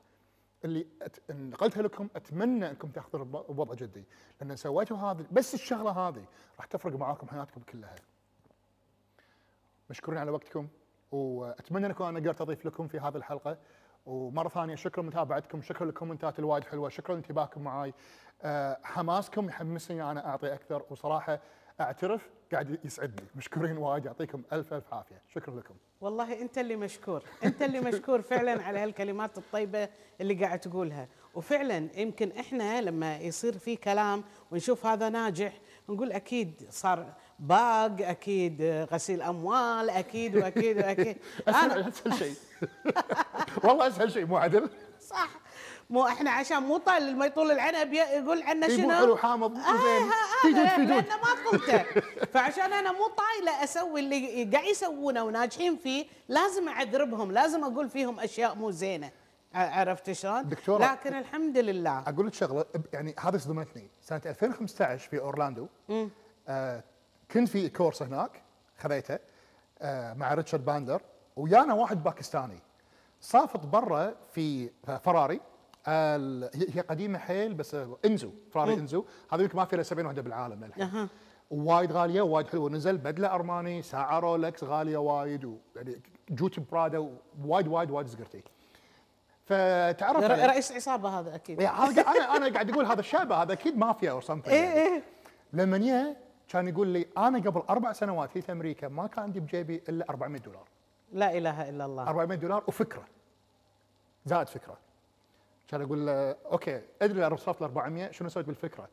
اللي 0.66 0.88
أت... 1.02 1.32
نقلتها 1.32 1.84
لكم 1.84 2.10
أتمنى 2.16 2.70
أنكم 2.70 2.88
تأخذون 2.92 3.24
بوضع 3.32 3.74
جدي. 3.74 4.04
لأن 4.42 4.56
سويتوا 4.56 4.98
هذه 4.98 5.26
بس 5.32 5.54
الشغلة 5.54 5.92
هذه 5.92 6.26
راح 6.58 6.66
تفرق 6.66 6.96
معاكم 6.96 7.28
حياتكم 7.28 7.62
كلها. 7.62 7.96
مشكورين 9.90 10.20
على 10.20 10.32
وقتكم 10.32 10.68
وأتمنى 11.12 11.86
أنكم 11.86 12.04
أنا 12.04 12.20
قدرت 12.20 12.42
أضيف 12.42 12.66
لكم 12.66 12.88
في 12.88 13.00
هذه 13.00 13.18
الحلقة. 13.18 13.58
ومرة 14.06 14.50
ثانية 14.50 14.76
شكرا 14.76 15.04
متابعتكم 15.04 15.62
شكرا 15.62 15.86
للكومنتات 15.86 16.40
الوايد 16.40 16.64
حلوة 16.64 16.90
شكرا 16.90 17.16
لانتباهكم 17.16 17.62
معاي. 17.62 17.94
آه، 18.42 18.78
حماسكم 18.84 19.50
يحمسني 19.50 20.12
أنا 20.12 20.28
أعطي 20.30 20.54
أكثر 20.54 20.84
وصراحة 20.90 21.40
أعترف 21.82 22.30
قاعد 22.52 22.80
يسعدني. 22.86 23.28
مشكورين 23.36 23.78
وايد 23.78 24.06
يعطيكم 24.06 24.42
ألف 24.54 24.74
ألف 24.74 24.94
عافية. 24.94 25.22
شكرا 25.34 25.56
لكم. 25.56 25.74
والله 26.02 26.42
أنت 26.42 26.58
اللي 26.58 26.76
مشكور. 26.76 27.24
أنت 27.44 27.62
اللي 27.62 27.80
مشكور 27.80 28.22
فعلا 28.22 28.64
على 28.64 28.80
هالكلمات 28.80 29.38
الطيبة 29.38 29.90
اللي 30.22 30.34
قاعد 30.46 30.60
تقولها. 30.60 31.08
وفعلا 31.36 31.90
يمكن 31.96 32.32
إحنا 32.32 32.82
لما 32.82 33.18
يصير 33.18 33.58
في 33.58 33.76
كلام 33.76 34.24
ونشوف 34.52 34.86
هذا 34.86 35.10
ناجح 35.10 35.54
نقول 35.90 36.12
أكيد 36.12 36.68
صار 36.70 37.14
باق 37.40 37.96
أكيد 38.02 38.62
غسيل 38.92 39.22
أموال 39.22 39.90
أكيد 39.90 40.36
وأكيد 40.36 40.78
وأكيد. 40.78 41.18
اسهل 41.48 42.14
شيء. 42.14 42.36
والله 43.64 43.88
أسهل 43.88 44.12
شيء 44.12 44.26
مو 44.26 44.38
عدل. 44.38 44.70
صح. 45.02 45.30
مو 45.90 46.08
إحنا 46.08 46.32
عشان 46.32 46.64
مو 46.64 46.78
طال 46.78 47.18
ما 47.18 47.26
يطول 47.26 47.52
العنب 47.52 47.94
يقول 47.94 48.44
عنا 48.44 48.66
إي، 48.68 48.78
شنو؟ 48.78 48.92
حلو 48.92 49.18
حامض 49.18 49.58
آه 49.58 49.62
زين. 49.62 50.10
في 50.54 50.62
آه 50.62 50.76
في 50.76 50.86
دود 50.86 50.90
لأنه 50.90 51.16
ما 51.18 51.50
قلته. 51.52 51.84
فعشان 52.34 52.74
أنا 52.74 52.92
مو 52.92 53.08
طايلة 53.08 53.64
أسوي 53.64 54.00
اللي 54.00 54.44
قاعد 54.54 54.66
يسوونه 54.66 55.24
وناجحين 55.24 55.76
فيه 55.78 56.06
لازم 56.28 56.68
اعذربهم 56.70 57.32
لازم 57.32 57.64
أقول 57.64 57.90
فيهم 57.90 58.20
أشياء 58.20 58.56
مو 58.56 58.72
زينة. 58.72 59.12
عرفت 59.54 60.12
شلون؟ 60.12 60.50
دكتورة. 60.50 60.92
لكن 60.92 61.14
الحمد 61.18 61.58
لله. 61.58 62.00
أقول 62.08 62.28
لك 62.28 62.34
شغلة 62.34 62.66
يعني 62.94 63.16
هذا 63.20 63.38
صدمتني 63.38 63.90
سنة 64.02 64.22
2015 64.26 65.10
في 65.10 65.20
أورلاندو 65.20 65.68
آه 66.48 66.84
كنت 67.32 67.48
في 67.50 67.70
كورس 67.70 68.02
هناك 68.04 68.44
خذيته 68.78 69.20
آه 69.82 70.14
مع 70.14 70.34
ريتشارد 70.34 70.66
باندلر 70.66 71.02
ويانا 71.36 71.74
واحد 71.74 72.04
باكستاني. 72.04 72.60
صافط 73.22 73.60
برا 73.66 74.16
في 74.34 74.70
فراري 75.04 75.40
ال- 75.88 76.50
هي 76.74 76.82
قديمة 76.82 77.20
حيل 77.20 77.54
بس 77.54 77.78
إنزو 78.06 78.32
فراري 78.52 78.74
إنزو. 78.74 79.06
هذا 79.32 79.42
يمكن 79.44 79.58
ما 79.58 79.66
في 79.66 79.74
إلا 79.74 79.84
70 79.84 80.06
وحدة 80.06 80.22
بالعالم 80.22 80.66
للحين. 80.66 81.08
وايد 81.52 81.92
غالية 81.92 82.22
وايد 82.22 82.48
حلوة. 82.48 82.70
نزل 82.70 82.98
بدلة 82.98 83.36
أرماني 83.36 83.82
ساعه 83.82 84.20
رولكس 84.20 84.64
غالية 84.64 84.98
وايد 84.98 85.46
ويعني 85.46 86.02
جوتي 86.30 86.62
برادا 86.72 87.10
وايد 87.46 87.68
وايد 87.68 87.92
وايد 87.92 88.08
زقرتي. 88.08 88.44
فتعرف 89.46 90.24
رئيس 90.24 90.72
عصابة 90.72 91.20
هذا 91.20 91.36
أكيد. 91.36 91.62
يعني 91.62 91.78
هذا 91.78 92.02
أنا 92.02 92.38
أنا 92.38 92.54
قاعد 92.54 92.70
أقول 92.72 92.86
هذا 92.86 93.00
الشاب 93.00 93.32
هذا 93.32 93.54
أكيد 93.54 93.78
مافيا 93.78 94.12
أو 94.12 94.22
something 94.22 94.56
إيه 94.56 94.74
إيه. 94.74 95.04
لما 95.54 95.78
جاء 95.78 96.18
كان 96.48 96.68
يقول 96.68 96.88
لي 96.88 97.08
أنا 97.18 97.38
قبل 97.40 97.62
أربع 97.70 97.94
سنوات 97.94 98.38
في 98.38 98.52
أمريكا 98.52 98.88
ما 98.88 99.08
كان 99.08 99.24
عندي 99.24 99.40
بجيبي 99.40 99.84
إلا 99.90 100.06
400 100.10 100.42
دولار. 100.42 100.68
لا 101.14 101.38
إله 101.38 101.70
إلا 101.70 101.86
الله. 101.86 102.10
400 102.10 102.38
دولار 102.38 102.64
وفكرة. 102.68 103.04
زائد 104.26 104.48
فكرة. 104.48 104.78
كان 105.70 105.82
أقول 105.82 106.06
له 106.06 106.36
okay 106.52 106.82
أدري 107.02 107.22
لو 107.22 107.34
وصلت 107.34 107.62
ل 107.62 107.64
400 107.64 108.12
شنو 108.12 108.30
سويت 108.30 108.46
بالفكرة؟ 108.46 108.90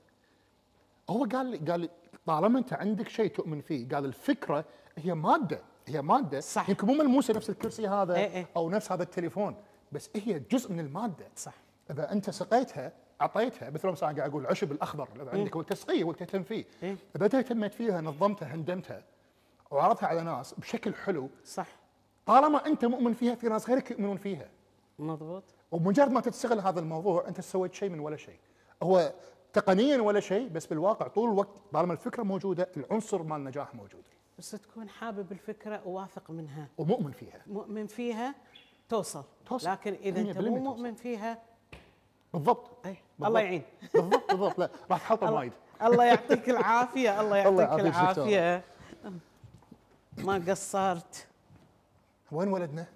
هو 1.11 1.25
قال 1.25 1.47
لي 1.47 1.57
قال 1.57 1.81
لي 1.81 1.91
طالما 2.27 2.59
أنت 2.59 2.73
عندك 2.73 3.09
شيء 3.09 3.31
تؤمن 3.31 3.61
فيه 3.61 3.89
قال 3.89 4.05
الفكرة 4.05 4.65
هي 4.99 5.15
مادة 5.15 5.61
هي 5.87 6.03
مادة 6.03 6.41
صح. 6.41 6.69
يمكن 6.69 6.87
مو 6.87 6.95
ملموسه 6.95 7.35
نفس 7.35 7.51
الكرسي 7.51 7.89
هذا 7.89 8.15
إيه 8.15 8.27
إيه. 8.27 8.47
أو 8.57 8.71
نفس 8.71 8.93
هذا 8.93 9.03
التليفون 9.03 9.57
بس 9.93 10.11
هي 10.17 10.39
جزء 10.39 10.73
من 10.73 10.81
المادة 10.81 11.29
صح 11.37 11.55
إذا 11.91 12.12
أنت 12.12 12.31
سقيتها 12.31 12.93
أعطيتها 13.21 13.71
مثل 13.71 13.89
ما 13.89 13.95
قاعد 13.95 14.21
أقول 14.21 14.43
العشب 14.43 14.73
الأخضر 14.73 15.09
اللي 15.17 15.31
عندك 15.31 15.57
والتسقيه 15.57 16.05
وتهتم 16.05 16.43
فيه 16.43 16.65
إيه. 16.83 16.97
إذا 17.17 17.25
أنت 17.25 17.35
اهتميت 17.35 17.75
فيها 17.75 18.01
نظمتها 18.01 18.55
هندمتها 18.55 19.05
وعرضتها 19.71 20.07
على 20.07 20.23
ناس 20.23 20.55
بشكل 20.55 20.95
حلو 20.95 21.31
صح 21.45 21.69
طالما 22.27 22.67
أنت 22.67 22.85
مؤمن 22.85 23.12
فيها 23.12 23.35
في 23.35 23.49
ناس 23.49 23.69
غيرك 23.69 23.91
يؤمنون 23.91 24.17
فيها 24.17 24.49
مضبوط 24.98 25.44
ومجرد 25.72 26.11
ما 26.11 26.20
تستغل 26.20 26.61
هذا 26.61 26.80
الموضوع 26.80 27.28
أنت 27.28 27.40
سويت 27.40 27.74
شيء 27.74 27.88
من 27.90 28.00
ولا 28.00 28.16
شيء 28.16 28.38
هو 28.82 29.12
تقنيا 29.52 29.98
ولا 30.02 30.20
شيء 30.20 30.48
بس 30.48 30.66
بالواقع 30.66 31.09
طول 31.09 31.30
الوقت 31.32 31.48
طالما 31.72 31.92
الفكرة 31.92 32.22
موجودة 32.22 32.68
العنصر 32.76 33.22
مال 33.22 33.37
النجاح 33.37 33.74
موجود 33.74 34.02
بس 34.38 34.50
تكون 34.50 34.88
حابب 34.88 35.32
الفكرة 35.32 35.82
وواثق 35.87 36.30
منها 36.30 36.68
ومؤمن 36.78 37.11
فيها 37.12 37.42
مؤمن 37.46 37.87
فيها 37.87 38.35
توصل 38.88 39.24
توصل. 39.46 39.70
لكن 39.70 39.92
إذا 40.02 40.20
أنت 40.20 40.38
100% 40.38 40.40
مو. 40.40 40.59
مؤمن 40.59 40.94
فيها 40.94 41.42
بالضبط 42.32 42.87
أي. 42.87 42.96
بالضبط. 43.18 43.26
الله 43.28 43.40
يعين 43.40 43.62
بالضبط 43.94 44.30
بالضبط 44.30 44.59
لا 44.59 44.70
راح 44.90 44.98
تحلطم 44.98 45.32
وايد 45.32 45.52
الله 45.82 46.04
يعطيك 46.04 46.50
العافية 46.50 47.20
الله 47.20 47.37
يعطيك. 47.61 47.80
العافية 47.87 48.64
ما 50.18 50.44
قصرت 50.48 51.26
وين 52.32 52.48
ولدنا؟ 52.48 52.87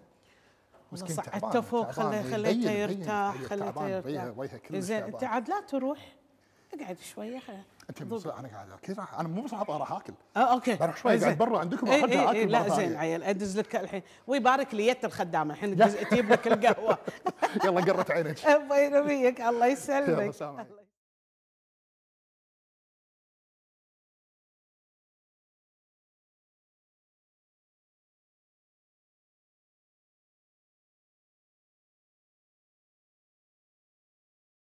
مسكين 0.92 1.16
صعدته 1.16 1.60
فوق 1.60 1.90
خليته 1.90 2.70
يرتاح 2.70 3.36
خليته 3.42 3.88
يرتاح. 3.88 4.32
وجهه 4.36 4.56
كلش 4.58 4.78
زين 4.78 5.02
انت. 5.02 5.24
عاد 5.24 5.48
لا 5.48 5.60
تروح. 5.60 5.98
اقعد 6.74 6.98
شوية 6.98 7.38
خل... 7.38 7.54
أنت 7.90 8.02
أنا 8.26 8.48
قاعد 8.48 8.70
أكيد 8.82 8.98
راح 9.00 9.20
أنا 9.20 9.28
مو 9.28 9.42
بس 9.42 9.54
راح 9.54 9.92
آكل. 9.92 10.12
آه 10.36 10.40
أوكي 10.40 10.74
بروح 10.76 10.96
شوي. 10.96 11.18
قاعد 11.18 11.38
برا 11.38 11.58
عندكم 11.58 11.86
إيه 11.86 12.02
وارجع 12.02 12.20
إيه 12.20 12.28
اكل 12.30 12.36
إيه 12.36 12.46
مرة 12.46 12.68
لا. 12.68 12.76
زين 12.76 12.96
عيل 12.96 13.22
أدز 13.22 13.58
لك 13.58 13.76
الحين. 13.76 14.02
ويبارك 14.26 14.74
لي 14.74 14.86
يد 14.86 15.04
الخدامة. 15.04 15.54
الحين 15.54 15.76
تجيب 16.10 16.32
لك 16.32 16.46
القهوة. 16.46 16.98
يلا 17.64 17.80
قرت 17.80 18.10
عينك. 18.10 18.46
الله 18.56 18.78
يرضيك 18.78 19.40
الله 19.40 19.66
يسلمك. 19.66 20.66